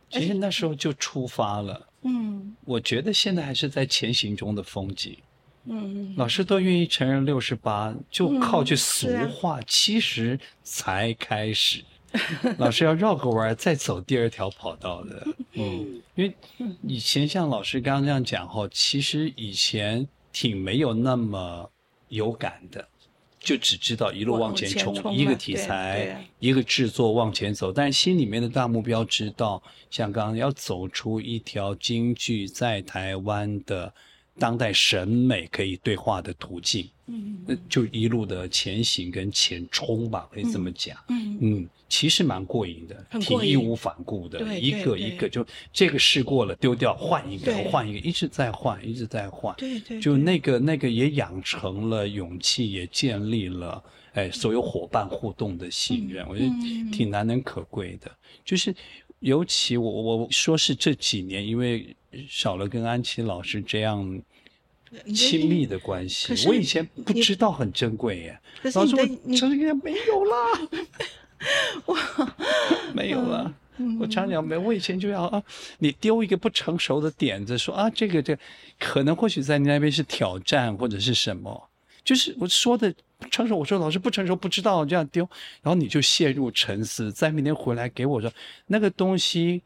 [0.09, 1.87] 其实那时候就出发了。
[2.03, 5.17] 嗯，我觉得现在还是在前行中的风景。
[5.67, 11.83] 嗯，老师都愿意承认六十八，就靠句俗话，七十才开始。
[12.59, 15.27] 老师要绕个弯再走第二条跑道的。
[15.53, 16.33] 嗯，因为
[16.83, 21.69] 以前像老师刚刚这样讲哈，其实以前挺没有那么
[22.09, 22.87] 有感的，
[23.39, 33.91] 就只知道一路往前冲，一个题材，一个制作往前走，但是心里面的大目标知道，像刚刚要走出一条京剧在台湾的。
[34.37, 53.81] 当代审美可以对话的途径，嗯，那就一路的前行跟前冲吧，可以这么讲，嗯嗯，其实蛮过瘾的，挺义无反顾的，一个一个就这个试过了丢掉，换一个，换一个，一直在换，一直在换，对对，就那个那个也养成了勇气，也建立了
[54.13, 56.49] 哎所有伙伴互动的信任，我觉得
[56.91, 58.11] 挺难能可贵的，
[58.43, 58.75] 就是
[59.19, 61.95] 尤其我我说是这几年，因为。
[62.29, 64.21] 少了跟安琪老师这样
[65.13, 68.39] 亲密的关系，我以前不知道很珍贵耶。
[68.73, 70.35] 老师，我这个没有啦，
[71.85, 71.97] 我，
[72.93, 73.53] 没有了。
[73.99, 75.43] 我常讲没，我以前就要啊，
[75.79, 78.39] 你丢一个不成熟的点子，说啊，这个这
[78.79, 81.69] 可能或许在你那边是挑战或者是什么，
[82.05, 82.95] 就是我说的
[83.29, 83.57] 成熟。
[83.57, 85.27] 我说老师不成熟，不知道这样丢，
[85.61, 88.31] 然后你就陷入沉思，在明天回来给我说
[88.67, 89.61] 那个东西。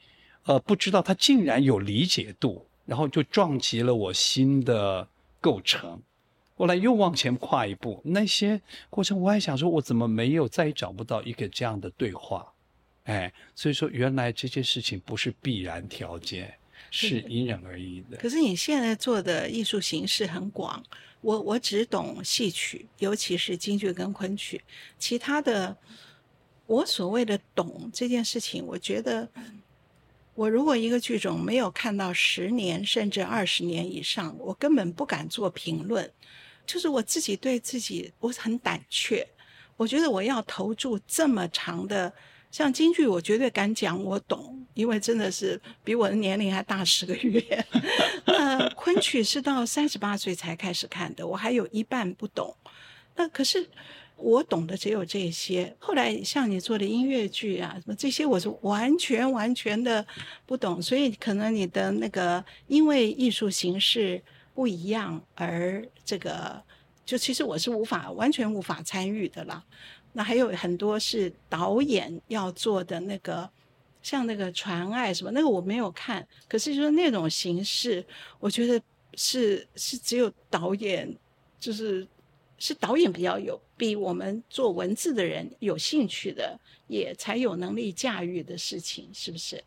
[0.46, 5.08] 呃，不知道它竟然有理解度，然后就撞击了我新的
[5.40, 6.02] 构成。
[6.56, 8.60] 后来又往前跨一步，那些
[8.90, 12.52] 过程我还想说，我怎么没有再也找不到一个这样的对话？
[13.04, 16.52] 哎，所以说原来这件事情不是必然条件，
[16.90, 18.18] 是因人而异的。
[18.18, 20.84] 可是你现在做的艺术形式很广，
[21.22, 24.62] 我我只懂戏曲，尤其是京剧跟昆曲，
[24.98, 25.76] 其他的
[26.66, 29.30] 我所谓的懂这件事情，我觉得。
[30.36, 36.10] 我如果一个剧种没有看到十年甚至二十年以上，我根本不敢做评论。
[36.66, 39.28] 就是我自己对自己我很胆怯。
[39.76, 42.14] 我觉得我要投注这么长的，
[42.52, 47.66] 像京剧，我绝对敢讲我懂，因为真的是比我的年龄还大十个月。
[48.26, 52.56] 那 昆曲是到三十八岁才开始看的，我还有一半不懂。
[53.16, 53.70] 那可是。
[54.22, 55.74] 我懂的只有这些。
[55.80, 60.06] 后来像你做的音乐剧啊，什么这些，我是完全完全的
[60.46, 60.82] 不懂。
[60.82, 64.22] 所以可能你的那个，因为艺术形式
[64.54, 66.62] 不一样，而这个
[67.06, 69.64] 就其实我是无法完全无法参与的啦。
[70.14, 73.50] 那还有很多是导演要做的那个，
[74.02, 76.28] 像那个传爱什么，那个我没有看。
[76.48, 78.06] 可是说那种形式，
[78.40, 78.82] 我觉得
[79.16, 81.16] 是是只有导演
[81.60, 82.08] 就是。
[82.62, 89.64] 是导演比较有比我们做文字的人有兴趣的，也才有能力驾驭的事情，是不是？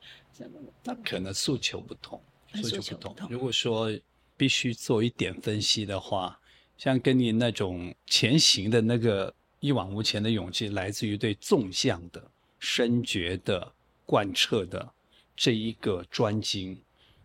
[0.85, 2.21] 那可能诉求不同，
[2.63, 3.31] 诉求不同。
[3.31, 3.90] 如果说
[4.37, 6.38] 必须做一点分析的话，
[6.77, 12.23] 像跟你那种前行的那个一往无前的勇气，来自于对纵向的、
[12.58, 13.73] 深觉的、
[14.04, 14.92] 贯彻的
[15.35, 16.79] 这一个专精。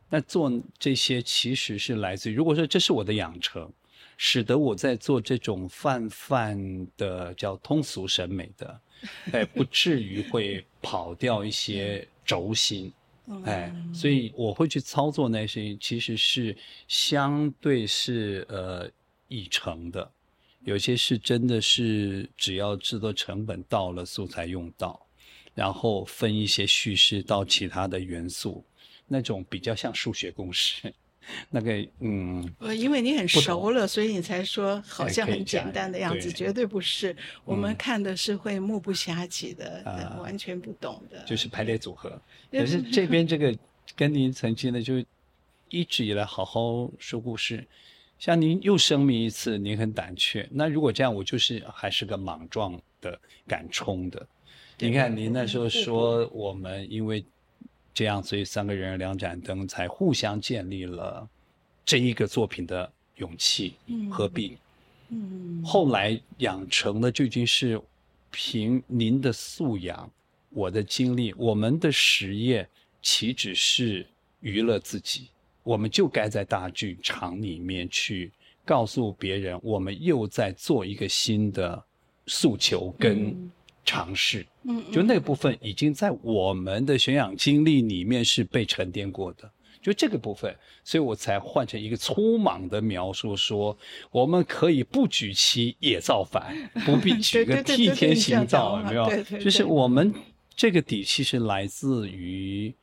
[0.09, 3.69] 那做这些其实是来自于，如果说这是我的养成。
[4.19, 8.81] 使得我在做这种泛泛的叫通俗审美的，
[9.31, 12.91] 哎，不至于会跑掉一些轴心，
[13.45, 16.57] 哎，所以我会去操作那些，其实是
[16.87, 18.89] 相对是呃
[19.27, 20.11] 已成的，
[20.67, 25.01] 有些是真的是只要制作成本到了，素材用到，
[25.55, 28.61] 然后分一些叙事到其他的元素，
[29.07, 30.93] 那种比较像数学公式。
[31.49, 37.15] 那个嗯，呃，因为你很熟了，所以你才说好像很简单的样子，绝对不是。
[37.45, 41.23] 我们看的是会目不暇接的，啊完全不懂的。
[41.23, 42.09] 就是排列组合。
[42.51, 43.57] 嗯可是这边 这个
[43.95, 45.01] 跟您曾经的，就
[45.69, 47.65] 一直以来好好说故事。
[48.19, 50.47] 像您又声明一次，您很胆怯。
[50.51, 54.27] 那如果这样，我就是还是个莽撞的、敢冲的。
[54.77, 57.23] 对你看，您那时候说我们因为
[57.93, 61.27] 这样，所以三个人两盏灯才互相建立了
[61.85, 64.57] 这一个作品的勇气，嗯何必？
[65.09, 67.79] 嗯，后来养成的就已经是
[68.29, 70.11] 凭您的素养、
[70.49, 72.67] 我的经历，我们的实业
[73.01, 74.05] 岂止是
[74.41, 75.29] 娱乐自己？
[75.67, 78.31] 我们就该在大剧场里面去
[78.63, 81.83] 告诉别人，我们又在做一个新的
[82.25, 83.51] 诉求跟嗯
[83.83, 84.45] 尝试。
[84.63, 89.51] 嗯，就那个部分已经在我们的宣养经历里面是被沉淀过的，
[89.81, 90.55] 就这个部分，
[90.85, 93.77] 所以我才换成一个粗莽的描述说，
[94.09, 96.55] 我们可以不举旗也造反，
[96.85, 99.23] 不必举个 替天行道，有没有？
[99.37, 100.13] 就是我们
[100.55, 102.73] 这个底气是来自于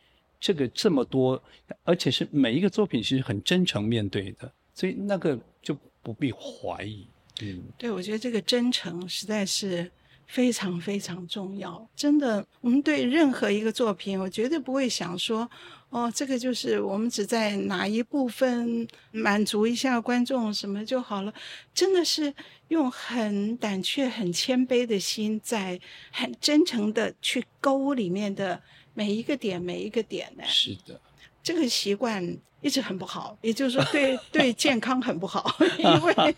[0.45, 1.42] 这个这么多，
[1.84, 7.09] 而且是每一个作品其实很真诚面对的，所以那个就不必怀疑。
[7.40, 9.90] 嗯，对，我觉得这个真诚实在是
[10.26, 11.88] 非常非常重要。
[11.97, 15.51] 真的，我们对任何一个作品，我绝对不会想说，
[15.88, 21.32] 哦，这个就是我们只在哪一部分满足一下观众什么就好了。
[21.72, 22.30] 真的是
[22.68, 25.80] 用很胆怯、很谦卑的心，在
[26.12, 28.62] 很真诚的去勾里面的
[28.95, 30.45] 每一个点、每一个点呢。
[30.47, 30.99] 是的，
[31.42, 32.24] 这个习惯
[32.62, 36.36] 一直很不好，也就是说 对对健康很不好， 因为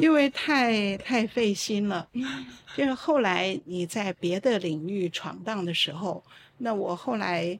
[0.00, 2.08] 因为太太费心了。
[2.76, 6.22] 就是后来你在别的领域闯荡的时候，
[6.58, 7.58] 那我后来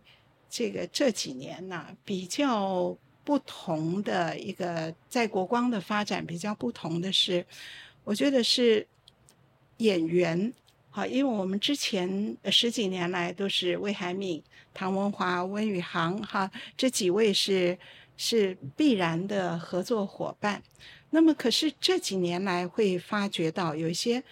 [0.51, 7.47] 这个这几年呐、比较不同的一个在国光的发展比较不同的是，
[8.05, 8.86] 我觉得是
[9.78, 10.53] 演员。
[10.97, 14.40] 好，因为我们之前呃十几年来都是魏海敏、
[14.72, 17.76] 唐文华、温宇航哈这几位是
[18.16, 20.62] 是必然的合作伙伴。
[21.11, 24.22] 那么，可是这几年来会发觉到有一些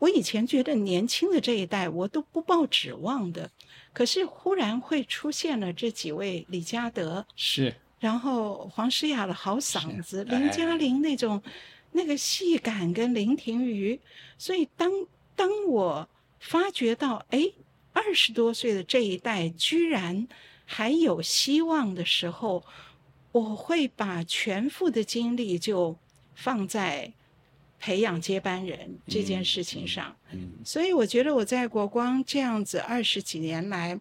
[0.00, 3.48] 我以前觉得年轻的这一代我都不抱指望的，
[3.92, 11.40] 可是忽然会出现了这几位李嘉德，是然后黄诗雅的好嗓子，哎林嘉玲那种
[11.92, 14.00] 那个戏感跟林庭瑜，
[14.36, 14.90] 所以当
[15.34, 16.08] 当我
[16.40, 17.52] 发觉到，哎，
[17.92, 20.26] 二十多岁的这一代居然
[20.64, 22.64] 还有希望的时候，
[23.32, 25.96] 我会把全副的精力就
[26.34, 27.12] 放在
[27.78, 30.14] 培养接班人这件事情上。
[30.32, 33.98] 嗯所以我觉得我在国光这样子二十几年来，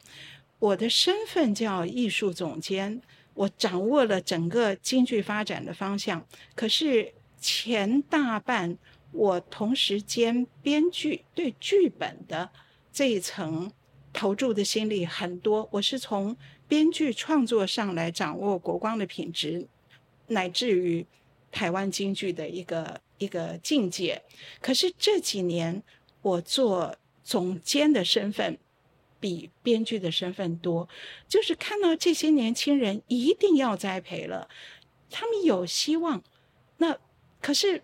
[0.59, 3.01] 我的身份叫艺术总监，
[3.33, 6.25] 我掌握了整个京剧发展的方向。
[6.55, 8.77] 可是前大半
[9.11, 12.49] 我同时兼编剧，对剧本的
[12.91, 13.71] 这一层
[14.13, 15.67] 投注的心力很多。
[15.71, 16.35] 我是从
[16.67, 19.67] 编剧创作上来掌握国光的品质，
[20.27, 21.05] 乃至于
[21.51, 24.21] 台湾京剧的一个一个境界。
[24.61, 25.83] 可是这几年
[26.21, 28.57] 我做总监的身份
[29.19, 30.87] 比编剧的身份多，
[31.27, 34.49] 就是看到这些年轻人一定要栽培了，
[35.09, 36.23] 他们有希望，
[36.77, 36.97] 那
[37.41, 37.83] 可是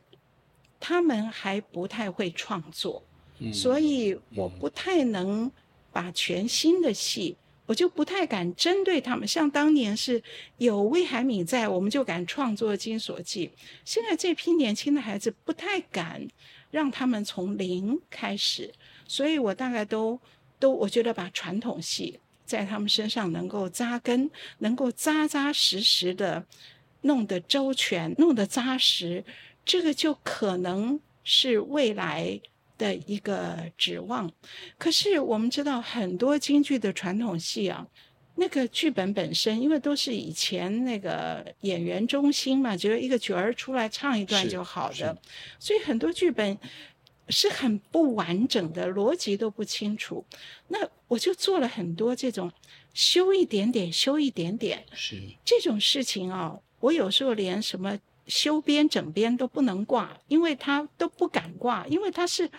[0.80, 3.04] 他们还不太会创作，
[3.40, 5.52] 嗯所以我不太能
[5.92, 7.38] 把全新的戏。
[7.66, 10.24] 我就不太敢针对他们，像当年是
[10.58, 13.46] 有魏海敏在，我们就敢创作《金锁记》。
[13.84, 16.26] 现在这批年轻的孩子不太敢
[16.72, 18.74] 让他们从零开始，
[19.06, 20.18] 所以我大概都
[20.58, 26.46] 都我觉得把传统戏在他们身上能够扎根，能够扎扎实实的
[27.02, 29.22] 弄得周全，弄得扎实，
[29.68, 32.42] 这个就可能是未来
[32.78, 34.32] 的一个指望。
[34.80, 37.86] 可是我们知道很多京剧的传统戏啊。
[38.40, 45.18] 那个剧本本身，因为都是以前那个演员中心嘛，只有一个角儿出来唱一段就好是的，
[45.58, 46.56] 所以很多剧本
[47.30, 50.24] 是很不完整的，逻辑都不清楚。
[50.68, 52.52] 那我就做了很多这种
[52.94, 56.60] 修一点点、修一点点是这种事情啊。
[56.80, 57.98] 我有时候连什么
[58.28, 62.50] 修边整边都不能挂，因为他都不敢挂，因为他是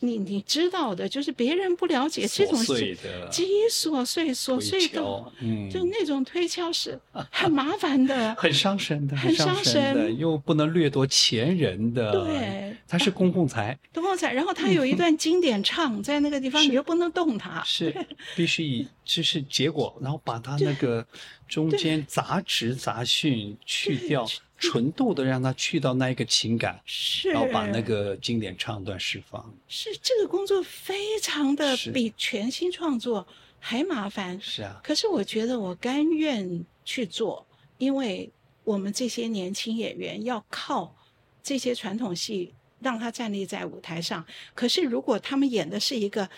[0.00, 5.02] 你你知道的，就是别人不了解这种极琐碎琐碎的，，
[5.40, 6.98] 嗯，就那种推敲是
[7.30, 8.32] 很麻烦的。
[8.38, 17.60] 很伤神的，很伤伤神的，又不能掠夺前人的，对，它是公共财，公共财，然后他有一 段经典唱在那个地方，你又不能动它。
[17.64, 17.92] 是
[18.36, 21.04] 必须以就是结果，然后把它那个
[21.48, 24.24] 中间杂质杂讯去掉，
[24.58, 29.54] 纯度的让他去到那一个情感， 是，然后把那个经典唱段释放。
[29.68, 33.26] 是这个工作非常的比全新创作
[33.60, 34.40] 还麻烦。
[34.40, 37.46] 是啊，可是我觉得我甘愿去做，
[37.78, 38.30] 因为
[38.64, 40.94] 我们这些年轻演员要靠
[41.42, 44.24] 这些传统戏让他站立在舞台上。
[44.54, 46.28] 可是如果他们演的是一个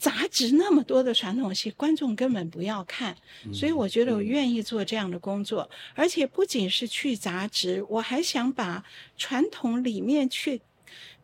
[0.00, 3.14] 杂质那么多的传统戏，观众根本不要看。
[3.54, 8.82] 所以我觉得我愿意做这样的工作，而且不仅是去杂质，我还想把
[9.16, 10.60] 传统里面去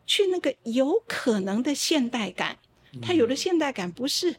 [0.05, 2.57] 去那个有可能的现代感，
[3.01, 4.35] 它有的现代感不是。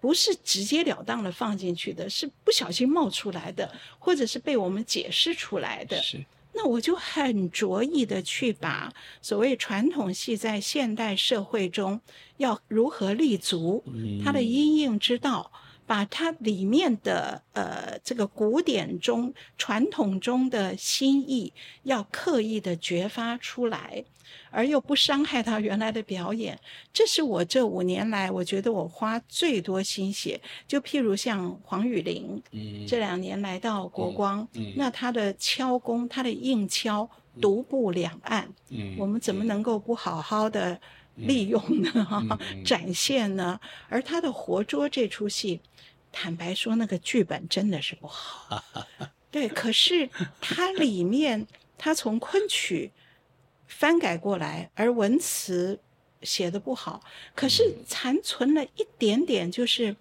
[0.00, 5.96] 不是直截了当的放进去的，是不小心冒出来的，或者是被我们解释出来的。
[6.02, 6.22] 是
[6.54, 12.00] 那我就很着意的去把所谓传统戏在现代社会中
[12.36, 13.82] 要如何立足，
[14.24, 15.50] 它的因应之道，
[15.86, 24.04] 把它里面的呃这个古典中传统中的心意要刻意的掘发出来，
[24.50, 26.58] 而又不伤害他原来的表演。
[26.92, 30.40] 这是我这五年来我觉得我花最多心血。
[30.66, 37.08] 就譬如像黄雨玲，嗯这两年来到国光，嗯那他的敲工，他的硬敲
[37.40, 40.80] 独步两岸，嗯我们怎么能够不好好的
[41.16, 42.38] 利用呢？
[42.64, 43.60] 展现呢？
[43.88, 45.60] 而他的活捉这出戏，
[46.10, 48.64] 坦白说，那个剧本真的是不好。
[49.30, 50.08] 对，可是
[50.40, 51.46] 它里面，
[51.76, 52.92] 它从昆曲
[53.66, 55.80] 翻改过来，而文词
[56.22, 57.02] 写的不好，
[57.34, 59.94] 可是残存了一点点，就是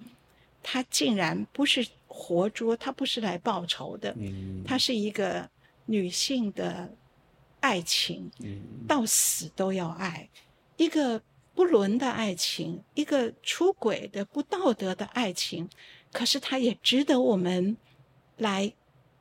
[0.61, 4.15] 他竟然不是活捉，他不是来报仇的，
[4.65, 5.49] 他是一个
[5.87, 6.95] 女性的
[7.59, 10.29] 爱情，嗯到死都要爱，
[10.83, 11.21] 一个
[11.55, 15.69] 不伦的爱情，一个出轨的不道德的爱情，
[16.11, 17.77] 可是它也值得我们
[18.37, 18.73] 来，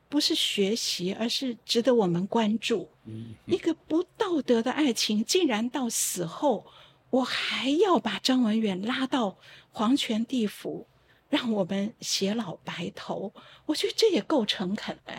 [0.08, 2.88] 不是学习，而是值得我们关注。
[3.04, 6.66] 嗯一个不道德的爱情，竟然到死后，
[7.10, 9.36] 我还要把张文远拉到
[9.70, 10.86] 黄泉地府，
[11.32, 13.32] 让我们偕老白头。
[13.64, 15.14] 我觉得这也够诚恳的，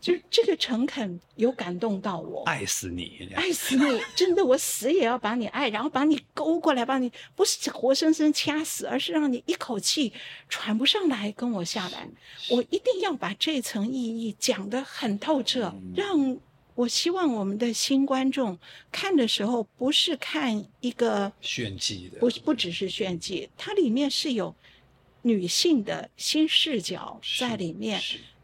[0.00, 2.42] 就这个诚恳有感动到我。
[2.46, 4.00] 爱死你，爱死你！
[4.16, 10.12] 真的，我死也要把你爱，然后把你勾过来，把你不是活生生掐死，而是让你一口气
[10.48, 12.08] 喘不上来，跟我下来。
[12.50, 16.40] 我一定要把这层意义讲得很透彻，让
[16.74, 18.58] 我希望我们的新观众
[18.90, 24.52] 看的时候，不是看一个炫技的，不不只是炫技，它里面是有
[25.22, 28.00] 女性的新视角在里面。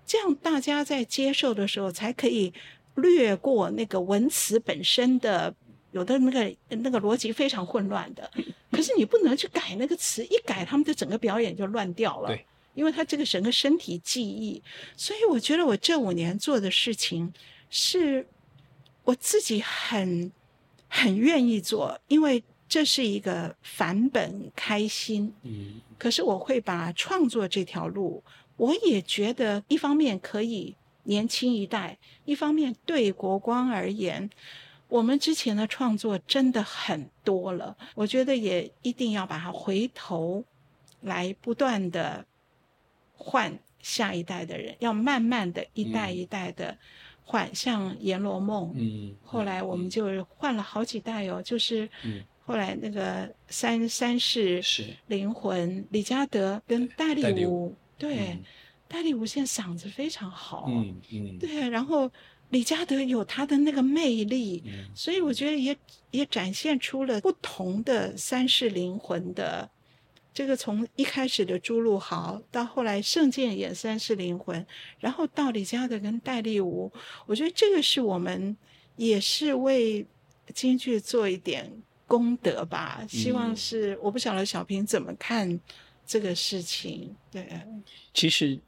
[0.06, 2.50] 这样大家在接受的时候，才可以
[2.94, 5.54] 略过那个文词本身的
[5.92, 8.30] 有的那个那个逻辑非常混乱的。
[8.72, 12.28] 可是你不能去改那个词，一改他们的整个表演就乱掉了。
[12.28, 12.42] 对，
[12.74, 14.62] 因为他这个整个身体记忆，
[14.96, 17.30] 所以我觉得我这五年做的事情
[17.68, 18.26] 是
[19.04, 20.32] 我自己很
[20.88, 25.34] 很愿意做，因为这是一个返本开心。
[25.42, 28.22] 嗯可是我会把创作这条路，
[28.56, 34.30] 我也觉得一方面可以年轻一代，一方面对国光而言，
[34.88, 40.44] 我们之前的创作真的很多了，我觉得也一定要把它回头
[41.00, 42.24] 来不断的
[43.16, 46.76] 换下一代的人，要慢慢的一代一代的
[47.24, 58.42] 换，像《阎罗梦》，嗯，后来我们就换了好几代哦，就是嗯后来那个三三世是灵魂李嘉德跟戴戴立立武，对嗯，
[58.88, 62.10] 戴立武现在嗓子非常好，嗯嗯对，然后
[62.48, 65.76] 李嘉德有他的那个魅力，嗯所以我觉得也
[66.10, 69.68] 也展现出了不同的三世灵魂的。
[70.32, 74.64] 这个从一开始的朱露豪，到后来圣剑演三世灵魂，
[75.00, 76.90] 然后到李嘉德跟戴立武，
[77.26, 78.56] 我觉得这个是我们
[78.96, 80.06] 也是为
[80.54, 81.70] 京剧做一点
[82.08, 83.04] 功德吧。
[83.08, 85.60] 希望嗯是、我不晓得小平怎么看
[86.04, 87.14] 这个事情。
[87.30, 87.48] 对，
[88.12, 88.58] 其实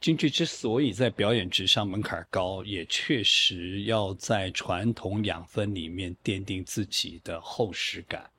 [0.00, 8.30] 京剧之所以在表演之上门槛高，也确实要在传统养分里面奠定自己的厚实感。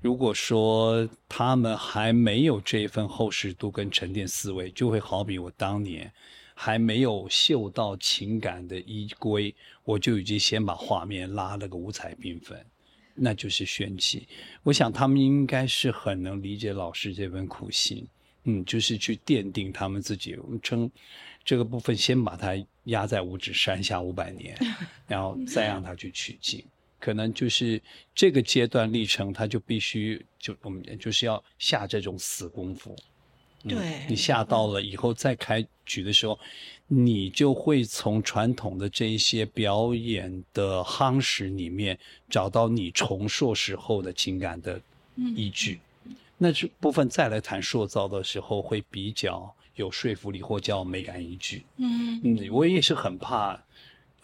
[0.00, 6.12] 如果说他们还没有这一份厚实度跟沉淀思维，就会好比我当年
[6.54, 12.64] 还没有嗅到情感的依归，我就已经先把画面拉了个五彩缤纷。
[13.14, 14.26] 那就是宣气。
[14.62, 18.06] 我想他们应该是很能理解老师这份苦心，
[18.44, 20.90] 嗯，就是去奠定他们自己，我们称
[21.44, 22.54] 这个部分先把它
[22.84, 24.58] 压在五指山下五百年，
[25.06, 26.64] 然后再让他去取经。
[26.98, 27.80] 可能就是
[28.14, 32.96] 这个阶段历程，他就必须就我们就是要下这种死功夫。
[33.64, 36.38] 嗯对你下到了以后再开局的时候，
[36.86, 41.98] 你就会从传统的这一些表演的夯实里面
[42.28, 44.80] 找到你重塑时候的情感的
[45.34, 45.80] 依据。
[46.36, 51.64] 那这部分再来谈塑造的时候，会比较有说服力或叫美感依据。
[51.76, 53.58] 嗯嗯，我也是很怕。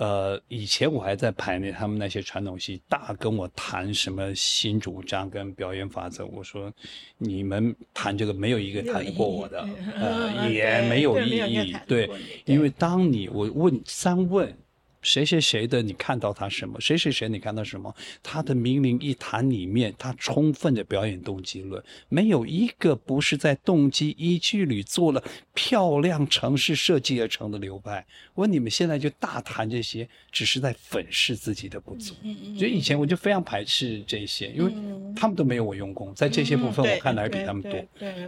[0.00, 6.72] 呃，以前我还在排那他们那些传统戏，大跟我谈什么新主张跟表演法则，我说
[7.18, 11.76] 你们谈这个没有一个谈得过我的，呃， 也没有意义。
[11.86, 12.08] 对，
[12.46, 14.56] 因为当你我问三问。
[15.02, 16.80] 谁谁谁的，你看到他什么？
[16.80, 17.94] 谁谁谁，你看到什么？
[18.22, 25.22] 他的命令一谈里面，他充分的表演动机论，没有一个不是在动机依据里做了
[25.54, 28.06] 漂亮城市设计而成的流派。
[28.34, 32.14] 我你们现在就大谈这些，只是在粉饰自己的不足。
[32.58, 34.72] 所以以前我就非常排斥这些，因为
[35.16, 37.72] 他们都没有我用功，在这些部分我看来比他们多。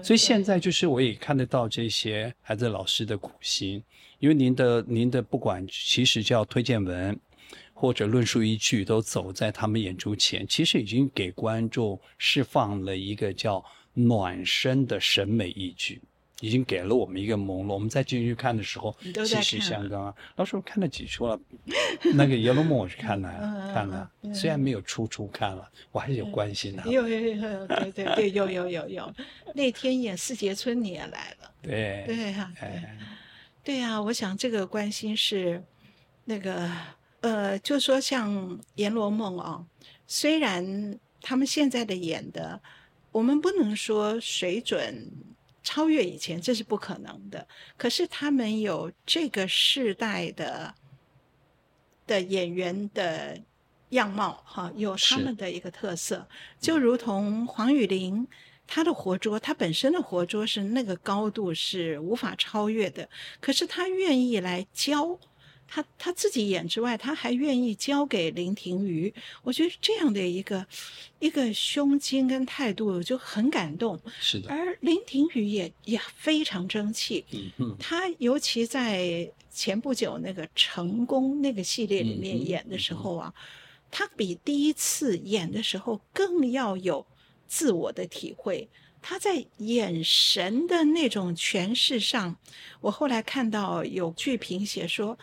[0.03, 3.83] 所以现在就是我也看得到这些孩子老师的苦心。
[4.23, 7.19] 因为您的您的不管其实叫推荐文
[7.75, 13.65] 或者论述依据，都走在他们演出前，其实已经给观众释放了一个叫
[13.95, 16.01] 暖身的审美依据，
[16.41, 17.75] 已经给了我们一个朦胧。
[17.75, 21.37] 我们再进去看的时候，其实像刚刚老师我看了几出了，
[22.15, 23.29] 那个《耶罗梦》我是看了
[23.75, 26.85] 看了，虽然没有出出看了，我还是有关心的。
[26.87, 29.13] 有有有，对对对，有有有有。
[29.53, 32.71] 那天演四节村你也来了，对对呀，对。
[33.65, 35.63] 对呀、我想这个关心是
[36.25, 36.69] 那个
[37.21, 39.65] 呃，就说像《阎罗梦》啊，
[40.09, 42.61] 虽然他们现在的演的，
[43.13, 45.09] 我们不能说水准
[45.63, 47.47] 超越以前，这是不可能的。
[47.77, 50.75] 可是他们有这个世代的
[52.05, 53.41] 的演员的
[53.91, 56.27] 样貌，哈，有他们的一个特色，
[56.59, 58.27] 就如同黄雨玲。
[58.75, 63.07] 他的活捉，他本身的活捉是那个高度是无法超越的。
[63.39, 65.19] 可是他愿意来教
[65.69, 69.13] 他，他自己演之外，他还愿意教给林庭瑜。
[69.43, 70.67] 我觉得这样的一个
[71.19, 74.01] 一个胸襟跟态度就很感动。
[74.19, 77.27] 是的，而林庭瑜也也非常争气。
[77.33, 83.35] 嗯嗯，他尤其在前不久那个成功那个系列里面演的时候啊，
[83.91, 87.07] 他比第一次演的时候更要有。
[87.55, 88.67] 自我的体会，
[89.03, 92.35] 他在眼神的那种诠释上，
[92.81, 95.19] 我后来看到有剧评写说，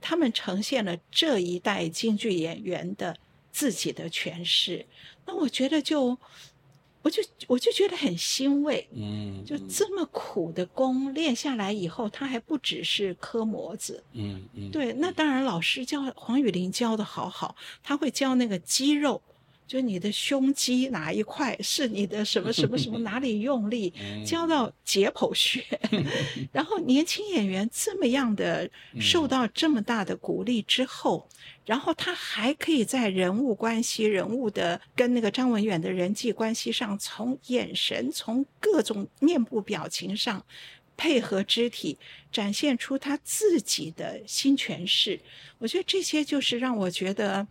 [0.00, 3.16] 他们呈现了这一代京剧演员的
[3.52, 4.84] 自己的诠释。
[5.26, 6.18] 那我觉得就，
[7.02, 8.88] 我就我就觉得很欣慰。
[8.92, 14.02] 嗯，就这么苦的功练下来以后，他还不只是磕模子。
[14.14, 19.22] 嗯嗯，对，那当然老师教黄雨玲教的好好，他会教那个肌肉。
[19.66, 23.92] 就你的胸肌哪一块是你的什么什么什么 哪里用力，
[24.24, 25.64] 教到解剖学，
[26.52, 31.26] 然后年轻演员这么样的受到这么大的鼓励之后，
[31.64, 40.44] 然后他还可以在人物关系、人物的跟那个张文远的人际关系上，从眼神、从各种面部表情上
[40.94, 41.96] 配合肢体，
[42.30, 45.18] 展现出他自己的新诠释。
[45.58, 47.46] 我觉得这些就是让我觉得。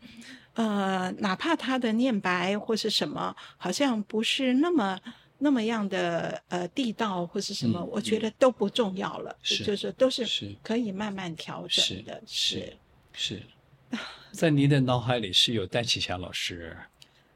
[0.54, 4.99] 呃，哪怕他的念白或是什么，好像不是那么
[5.39, 12.78] 那么样的呃地道或是什么，嗯我觉得都不重要了，是就是都是是可以慢慢调整的，是
[13.14, 13.41] 是，
[14.32, 16.78] 在您的脑海里是有戴启霞老师，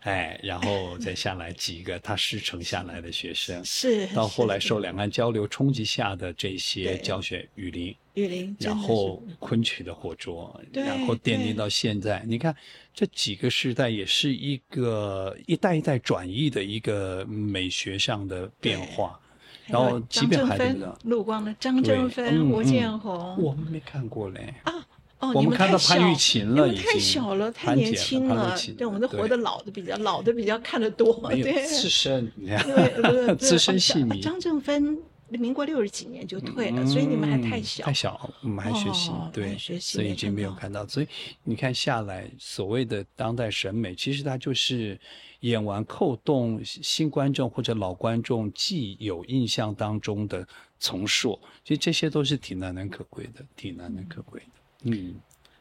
[0.01, 12.23] 哎，然后再下来几个他师承下来的学生， 是到后来受两岸交流冲击下的这些教学雨林，雨林，然后昆曲的活捉，对然后奠定到现在。
[12.25, 12.55] 你看
[12.93, 19.19] 这几个时代，也是一个一代一代转移的一个美学上的变化。
[19.65, 24.53] 然后，即便张正芬还这个，陆光的张对正芬、嗯吴建嗯宏，我们没看过嘞。
[24.63, 24.73] 啊，
[25.19, 28.55] 哦，我们看到潘玉琴了已经太小了，太年轻了。
[28.77, 32.63] 对，我们都活对得老的比较老的比较看得多，对，资深，你看
[33.01, 34.95] 对资深戏迷，张正芬
[35.29, 37.83] 民国六十几年就退了，所以你们还太小。
[37.83, 40.87] 嗯太小，我们还学习，哦对，学习所以已经没有看看到。
[40.87, 41.07] 所以
[41.43, 44.99] 你看下来，所谓的当代审美，其实它就是
[45.39, 50.47] 演完扣动新观众或者老观众既有印象当中的
[50.79, 54.45] 重塑，其实这些都是挺难能可贵的，挺难能可贵的。
[54.83, 55.15] 嗯，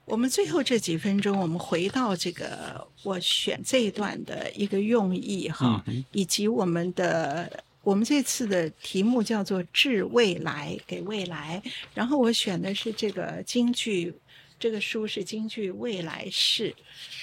[0.04, 11.62] 我们最后这几分钟，我们回到这个我选这一段的一个用意哈，以及我们的我们这次的题目叫做“致未来”，给未来。
[11.94, 14.12] 然后我选的是这个京剧，
[14.58, 16.74] 这个书是京剧未来式。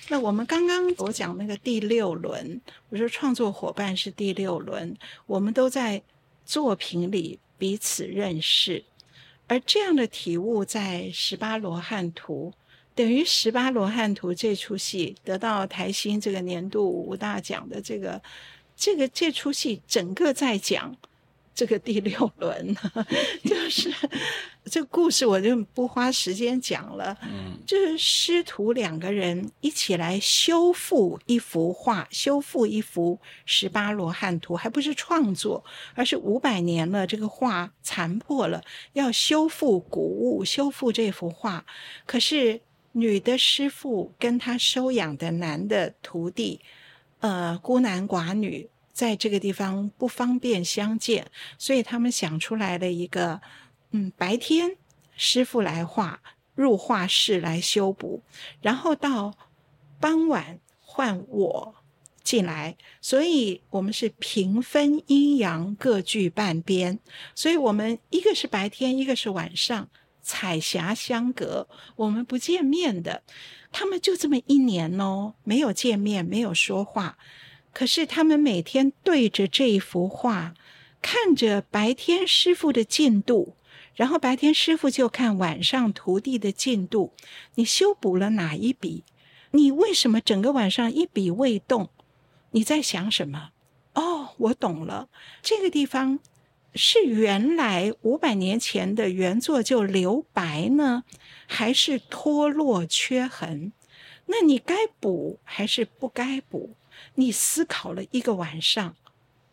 [0.10, 6.02] 那我们刚刚我讲那个第六轮，我说创作伙伴是第六轮，我们都在
[6.46, 8.84] 作品里彼此认识，
[9.54, 12.52] 而这样的体悟在《十八罗汉图》。
[12.96, 18.20] 等于《十八罗汉图》这出戏得到台新这个年度五大奖的这个
[18.76, 20.96] 这个这出戏，整个在讲
[21.56, 22.76] 这个第六轮，
[23.46, 23.94] 就是
[24.66, 27.18] 这故事我就不花时间讲了。
[27.24, 41.66] 嗯，就是师徒两个人一起来修复一幅画，修复一幅《十八罗汉图》，还不是创作，而是五百年了，这个画残破了，要修复古物，修复这幅画，
[42.06, 42.62] 可是。
[42.96, 46.60] 女的师傅跟他收养的男的徒弟，
[47.22, 53.42] 呃，孤男寡女，在这个地方不方便相见，所以他们想出来了一个，
[53.92, 54.78] 嗯，白天
[55.18, 56.22] 师傅来画，
[56.56, 58.24] 入画室来修补，
[58.62, 59.36] 然后到
[60.00, 61.76] 傍晚换我
[62.24, 67.00] 进来，所以我们是平分阴阳，各据半边，
[67.34, 69.90] 所以我们一个是白天，一个是晚上。
[70.26, 71.68] 彩霞相隔，
[71.98, 73.24] 我们不见面的，
[73.74, 77.18] 他们就这么一年哦，没有见面，没有说话。
[77.74, 80.54] 可是他们每天对着这一幅画，
[81.02, 83.56] 看着白天师傅的进度，
[83.96, 87.14] 然后白天师傅就看晚上徒弟的进度。
[87.56, 89.04] 你修补了哪一笔？
[89.52, 91.90] 你为什么整个晚上一笔未动？
[92.52, 93.50] 你在想什么？
[93.96, 95.10] 哦，我懂了，
[95.42, 96.20] 这个地方。
[96.76, 101.04] 是原来五百年前的原作就留白呢，
[101.46, 103.74] 还是脱落缺痕？
[104.26, 106.76] 那你该补还是不该补？
[107.16, 108.96] 你思考了一个晚上，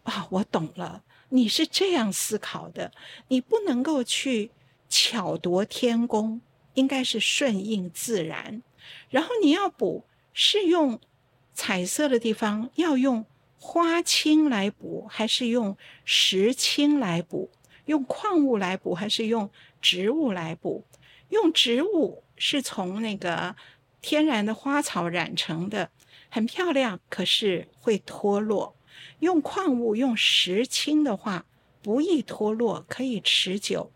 [0.04, 2.92] 啊，我懂了，你是这样思考的。
[3.28, 4.50] 你不能够去
[4.88, 6.40] 巧夺天工，
[6.74, 8.62] 应该是顺应自然。
[9.08, 11.00] 然后你要补，是用
[11.54, 13.24] 彩色的地方要用。
[13.62, 15.76] 花青来补，还是用
[16.06, 17.50] 石青来补？
[17.84, 19.50] 用矿物来补，还是用
[19.82, 20.82] 植物来补？
[21.28, 23.54] 用植物是从那个
[24.00, 25.90] 天然的花草染成的，
[26.30, 28.74] 很漂亮，可是会脱落。
[29.18, 31.44] 用矿物，用石青的话，
[31.82, 33.92] 不易脱落，可以持久。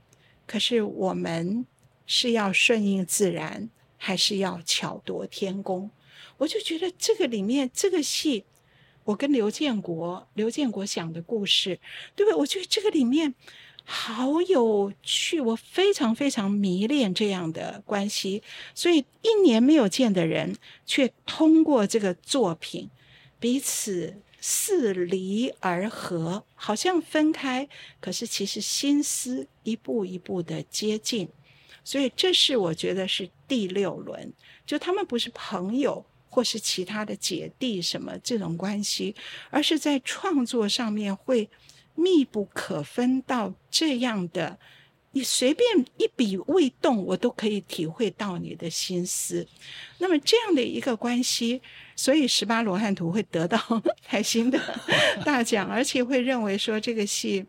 [0.47, 1.65] 可是我们
[2.07, 5.91] 是要顺应自然，还是要巧夺天工？
[6.39, 8.45] 我就觉得这个里面这个戏。
[9.05, 11.79] 我跟刘建国，刘建国讲的故事，
[12.17, 12.39] 对不对？
[12.39, 13.35] 我觉得这个里面
[13.85, 18.43] 好有趣，我非常非常迷恋这样的关系。
[18.75, 22.91] 所以一年没有见的人，却通过这个作品
[23.39, 27.69] 彼此似离而合，好像分开，
[28.01, 31.29] 可是其实心思一步一步的接近。
[31.85, 34.33] 所以这是我觉得是第六轮，
[34.67, 36.05] 就他们不是朋友。
[36.35, 39.15] 或是其他的姐弟什么这种关系，
[39.51, 41.49] 而是在创作上面会
[41.95, 44.59] 密不可分到这样的，
[45.13, 45.67] 你随便
[45.97, 49.47] 一笔未动，我都可以体会到你的心思。
[49.99, 51.63] 那么这样的一个关系，
[51.95, 53.59] 所以《十八罗汉图》会得到
[54.07, 54.61] 开心的
[55.25, 57.47] 大奖，而且会认为说这个戏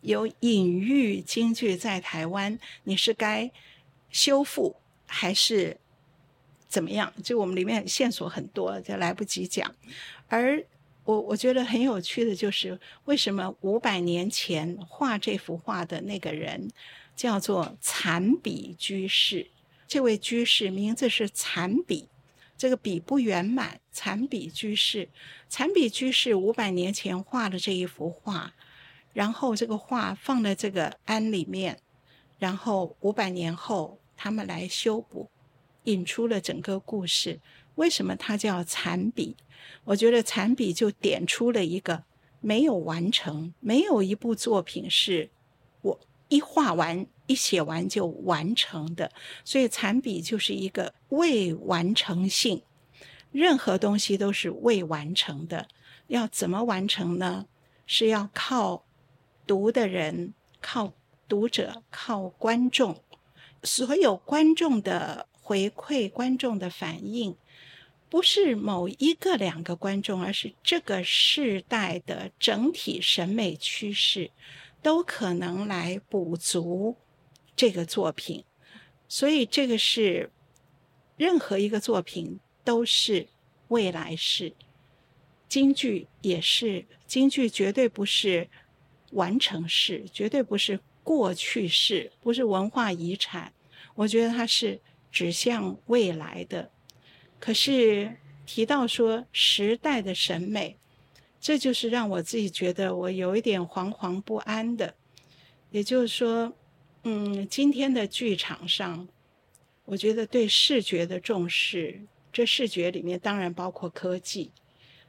[0.00, 3.50] 有隐喻京剧在台湾，你是该
[4.10, 4.76] 修复
[5.06, 5.78] 还是？
[6.68, 7.10] 怎么样？
[7.24, 9.74] 就我们里面线索很多，就来不及讲。
[10.28, 10.62] 而
[11.08, 16.70] 我我觉得很有趣的就是，为什么五百年前画这幅画的那个人
[17.16, 19.46] 叫做残笔居士？
[19.86, 22.10] 这位居士名字是残笔，
[22.58, 23.80] 这个笔不圆满。
[23.90, 25.08] 残笔居士，
[25.48, 28.52] 残笔居士五百年前画的这一幅画，
[29.14, 31.78] 然后这个画放在这个庵里面，
[32.38, 35.30] 然后五百年后他们来修补。
[35.84, 37.40] 引出了整个故事。
[37.76, 39.34] 为什么它叫残笔？
[39.84, 42.04] 我觉得残笔就点出了一个
[42.40, 45.30] 没有完成，没有一部作品是
[45.82, 49.10] 我一画完、一写完就完成的。
[49.44, 52.62] 所以残笔就是一个未完成性，
[53.32, 55.68] 任何东西都是未完成的。
[56.08, 57.46] 要怎么完成呢？
[57.86, 58.84] 是要靠
[59.46, 60.92] 读的人、靠
[61.28, 63.02] 读者、靠观众，
[63.62, 65.26] 所有观众的。
[65.48, 67.34] 回馈观众的反应，
[68.10, 74.30] 不是某一个两个观众，而是这个世代的整体审美趋势，
[74.82, 76.96] 都可能来补足
[77.54, 78.44] 这个作品。
[79.08, 80.30] 所以，这个是
[81.16, 83.28] 任何一个作品都是
[83.68, 84.54] 未来式，
[85.48, 88.48] 京剧也是，京剧绝对不是
[89.12, 93.52] 完成式，绝对不是过去式，不是文化遗产。
[93.94, 94.80] 我觉得它是
[95.10, 96.70] 指向未来的。
[97.38, 100.76] 可是提到说时代的审美，
[101.40, 104.94] 这就是让我自己觉得我有一点惶惶不安的。
[105.70, 106.52] 也就是说，
[107.04, 109.06] 嗯，今天的剧场上，
[109.84, 112.00] 我觉得对视觉的重视，
[112.32, 114.50] 这视觉里面当然包括科技。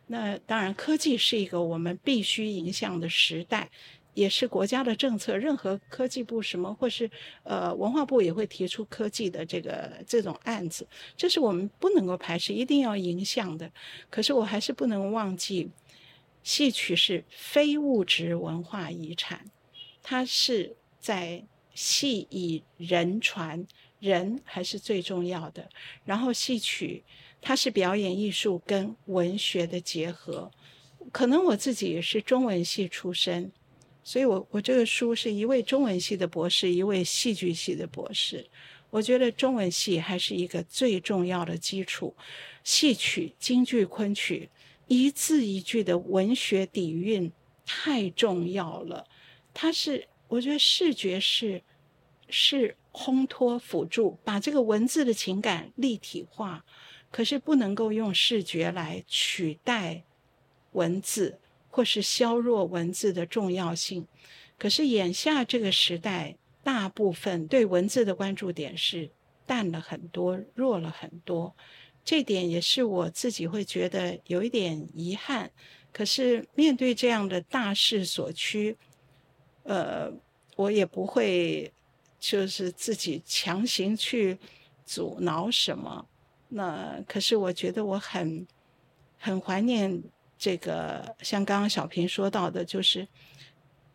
[0.07, 3.69] 那当然，科技是一个我们必须影响的时代，
[4.13, 5.37] 也是国家的政策。
[5.37, 7.09] 任何科技部什么，或是
[7.43, 13.71] 呃文化部也会提出科技的这个这种案子，这是我们不能够排斥，一定要迎向的。
[14.09, 15.69] 可是我还是不能忘记，
[16.43, 19.45] 戏曲是非物质文化遗产。
[20.01, 23.65] 它是在戏以人传，
[23.99, 25.69] 人还是最重要的。
[26.03, 27.03] 然后戏曲，
[27.41, 30.51] 它是表演艺术跟文学的结合。
[31.11, 33.51] 可能我自己也是中文系出身，
[34.09, 38.43] 所以我我这个书是一位中文系的博士，一位戏剧系的博士。
[38.89, 42.15] 我觉得中文系还是一个最重要的基础。
[42.63, 44.49] 戏曲、京剧、昆曲，
[44.87, 47.31] 一字一句的文学底蕴
[47.67, 49.05] 太重要了。
[49.53, 51.61] 它是，我觉得视觉是
[52.29, 56.65] 是烘托辅助，把这个文字的情感立体化，
[57.11, 60.01] 可是不能够用视觉来取代
[60.71, 61.37] 文字，
[61.69, 64.05] 或是削弱文字的重要性。
[64.57, 69.09] 可是眼下这个时代，大部分对文字的关注点是
[69.45, 71.55] 淡了很多，弱了很多，
[72.03, 75.49] 这点也是我自己会觉得有一点遗憾。
[75.93, 78.77] 可是面对这样的大势所趋。
[79.63, 80.11] 呃，
[80.55, 81.71] 我也不会，
[82.19, 84.37] 就是自己强行去
[84.83, 86.07] 阻挠什么。
[86.47, 88.47] 那可是我觉得我很
[89.17, 90.01] 很怀念
[90.39, 93.07] 这个，像刚刚小平说到的，就是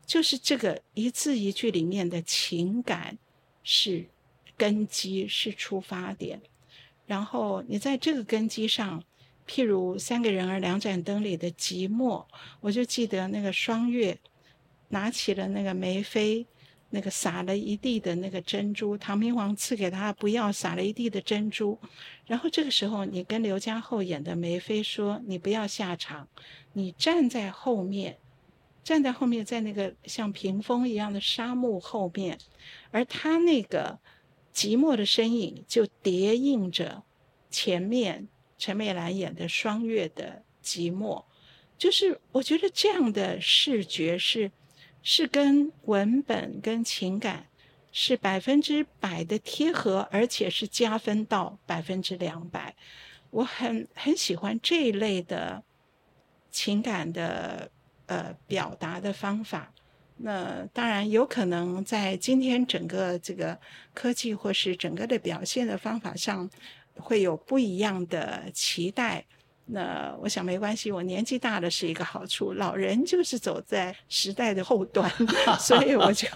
[0.07, 3.19] 就是这个一字一句里面的情感
[3.65, 4.07] 是
[4.57, 6.41] 根基，是出发点。
[7.07, 9.03] 然后你在这个根基上，
[9.49, 12.25] 譬如《三个人儿两盏灯》里的寂寞，
[12.61, 14.17] 我就记得那个双月。
[14.89, 16.47] 拿起了那个梅妃，
[16.95, 21.77] 那个撒了一地的那个珍珠，唐明皇赐给他不要撒了一地的珍珠。
[22.25, 26.29] 然后这个时候，你跟刘家后演的梅妃说：“你不要下场，
[26.73, 28.17] 你站在后面，
[28.85, 32.39] 站在后面，在那个像屏风一样的沙幕后面，
[32.93, 33.99] 而他那个
[34.55, 37.03] 寂寞的身影就叠映着
[37.51, 41.25] 前面陈美兰演的双月的寂寞。
[41.77, 44.53] 就是我觉得这样的视觉是。”
[45.05, 47.47] 是跟文本跟情感
[47.93, 52.75] 是百分之百的贴合，而且是加分到百分之两百。
[53.31, 55.63] 我很很喜欢这一类的
[56.51, 57.71] 情感的
[58.07, 59.73] 呃表达的方法。
[60.17, 63.59] 那当然有可能在今天整个这个
[63.93, 66.49] 科技或是整个的表现的方法上
[66.95, 69.27] 会有不一样的期待。
[69.67, 72.53] 那我想没关系，我年纪大了是一个好处。
[72.53, 75.11] 老人就是走在时代的后端，
[75.59, 76.29] 所以我就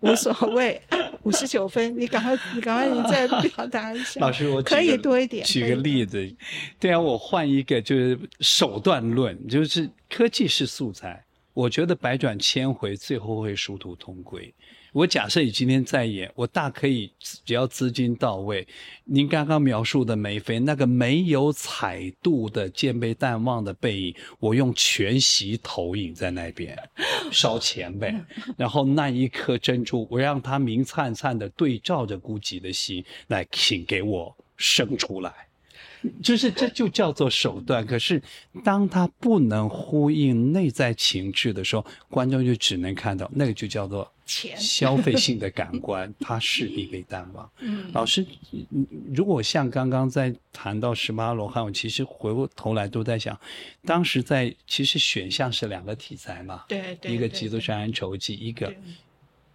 [0.00, 0.80] 无所谓。
[1.22, 4.20] 五十九分，你赶快，你赶快，你再表达一下。
[4.20, 5.42] 老师，我可以多一点。
[5.46, 6.30] 举个例子，
[6.78, 11.24] 对啊，我换一个，就是手段论，就是科技是素材，
[11.54, 14.52] 我觉得百转千回，最后会殊途同归。
[14.94, 18.64] 我假设你今天在演，我大可以只要资金到位。
[19.02, 26.78] 您刚刚描述的梅妃那个没有彩度的渐被淡忘的背影，我用全息投影在那边
[27.32, 28.14] 烧钱呗。
[28.56, 35.32] 然后那一颗珍珠，我让它明灿灿的对照着孤寂的心来，请给我生出来。
[36.22, 38.22] 就是这就叫做手段，可是
[38.62, 47.50] 当他不能呼应内在情志的时候，观众就只能看到那个就叫做钱消费性的感官，它势必被淡忘。
[47.60, 48.26] 嗯，老师，
[49.14, 53.38] 如果像刚刚在谈到十八罗汉，我其实回过头来都在想，
[53.84, 58.74] 当时在其实选项是两个题材嘛，对，一个《基督山恩仇记》，一个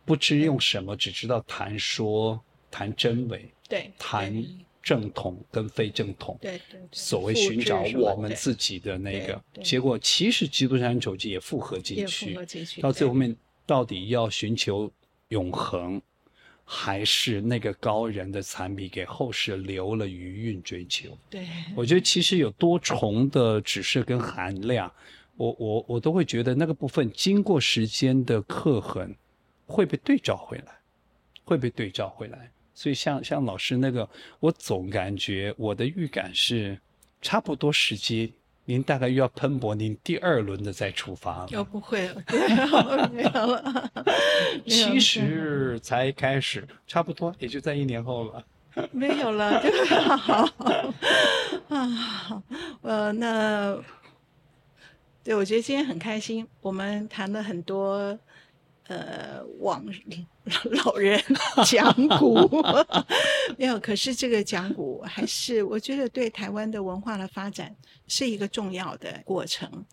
[0.05, 2.39] 不知用什么，只知道谈说
[2.71, 4.43] 谈真伪，对，谈。
[4.89, 12.35] 正统跟非正统，对对，所谓寻找我们自己的那个结果，其实《基督山手记》也复合进去，
[12.81, 13.35] 到最后面
[13.67, 14.91] 到底要寻求
[15.27, 16.01] 永恒，
[16.65, 21.15] 还是那个高人的残笔给后世留了余韵追求？
[21.29, 24.91] 对，我觉得其实有多重的指示跟含量，
[25.35, 29.15] 我我我都会觉得那个部分经过时间的刻痕
[29.67, 30.79] 会被对照回来，
[31.45, 32.51] 会被对照回来。
[32.79, 34.07] 所以像像老师那个，
[34.39, 36.79] 我总感觉我的预感是，
[37.21, 41.47] 差不多时机，您大概又要喷薄您第二轮的再出发了。
[41.49, 42.39] 又不会了， 对，
[43.11, 43.91] 没有了。
[44.65, 48.45] 其实才开始，差不多也就在一年后了。
[48.93, 50.15] 没有了，对吧？
[50.15, 50.49] 好
[51.67, 52.43] 啊，
[52.81, 53.77] 呃，那
[55.21, 58.17] 对我觉得今天很开心，我们谈了很多
[58.89, 59.85] 呃往
[60.83, 61.23] 老人
[61.63, 62.35] 讲古，
[63.57, 63.79] 没有。
[63.79, 67.73] 可是这个讲古还是我觉得对台湾的文化的发展
[68.07, 69.85] 是一个重要的过程。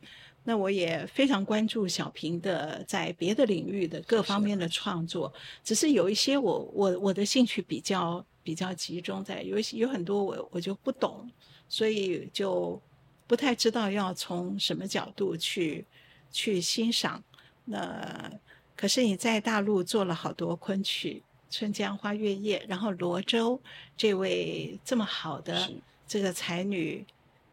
[0.48, 5.32] 那我也非常关注小平的在别的领域的各方面的创作，
[5.64, 11.28] 只是有一些我我我的兴趣比较比较集中在有些有很多我我就不懂，
[11.68, 12.80] 所以就
[13.26, 15.84] 不太知道要从什么角度去
[16.30, 17.22] 去欣赏。
[17.64, 18.30] 那
[18.76, 21.22] 可是你在大陆做了好多昆曲，
[21.56, 23.60] 《春江花月夜》，然后罗州
[23.96, 25.72] 这位这么好的
[26.06, 27.04] 这个才女。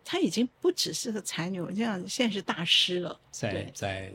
[0.05, 3.17] 她已经不只是个才女，我这样现在是大师了。
[3.31, 4.11] 在在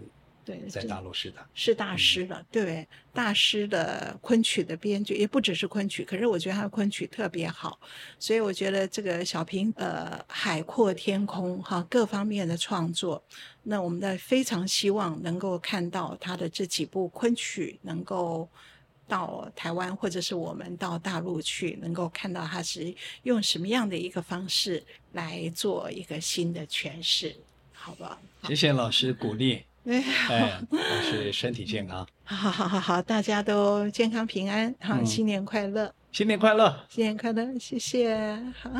[0.49, 2.43] 对，在大陆是的，是大师了。
[2.51, 7.79] 对，大师的昆曲的编剧也不只是昆曲，可是我觉得他的昆曲特别好，
[8.19, 13.23] 所以我觉得这个小平呃海阔天空哈，各方面的创作，
[13.65, 18.49] 那我们的非常希望能够看到他的这几部昆曲能够。
[19.11, 27.35] 到台湾或者是我们到大陆去，能够看到他是用什么样的一个方式来做一个新的诠释，
[27.73, 28.21] 好吧？
[28.43, 38.70] 谢谢老师鼓励，哎，老师身体健康，好好好好，大家都健康平安，好，新年快乐，新年快乐，新年快乐，谢谢，好。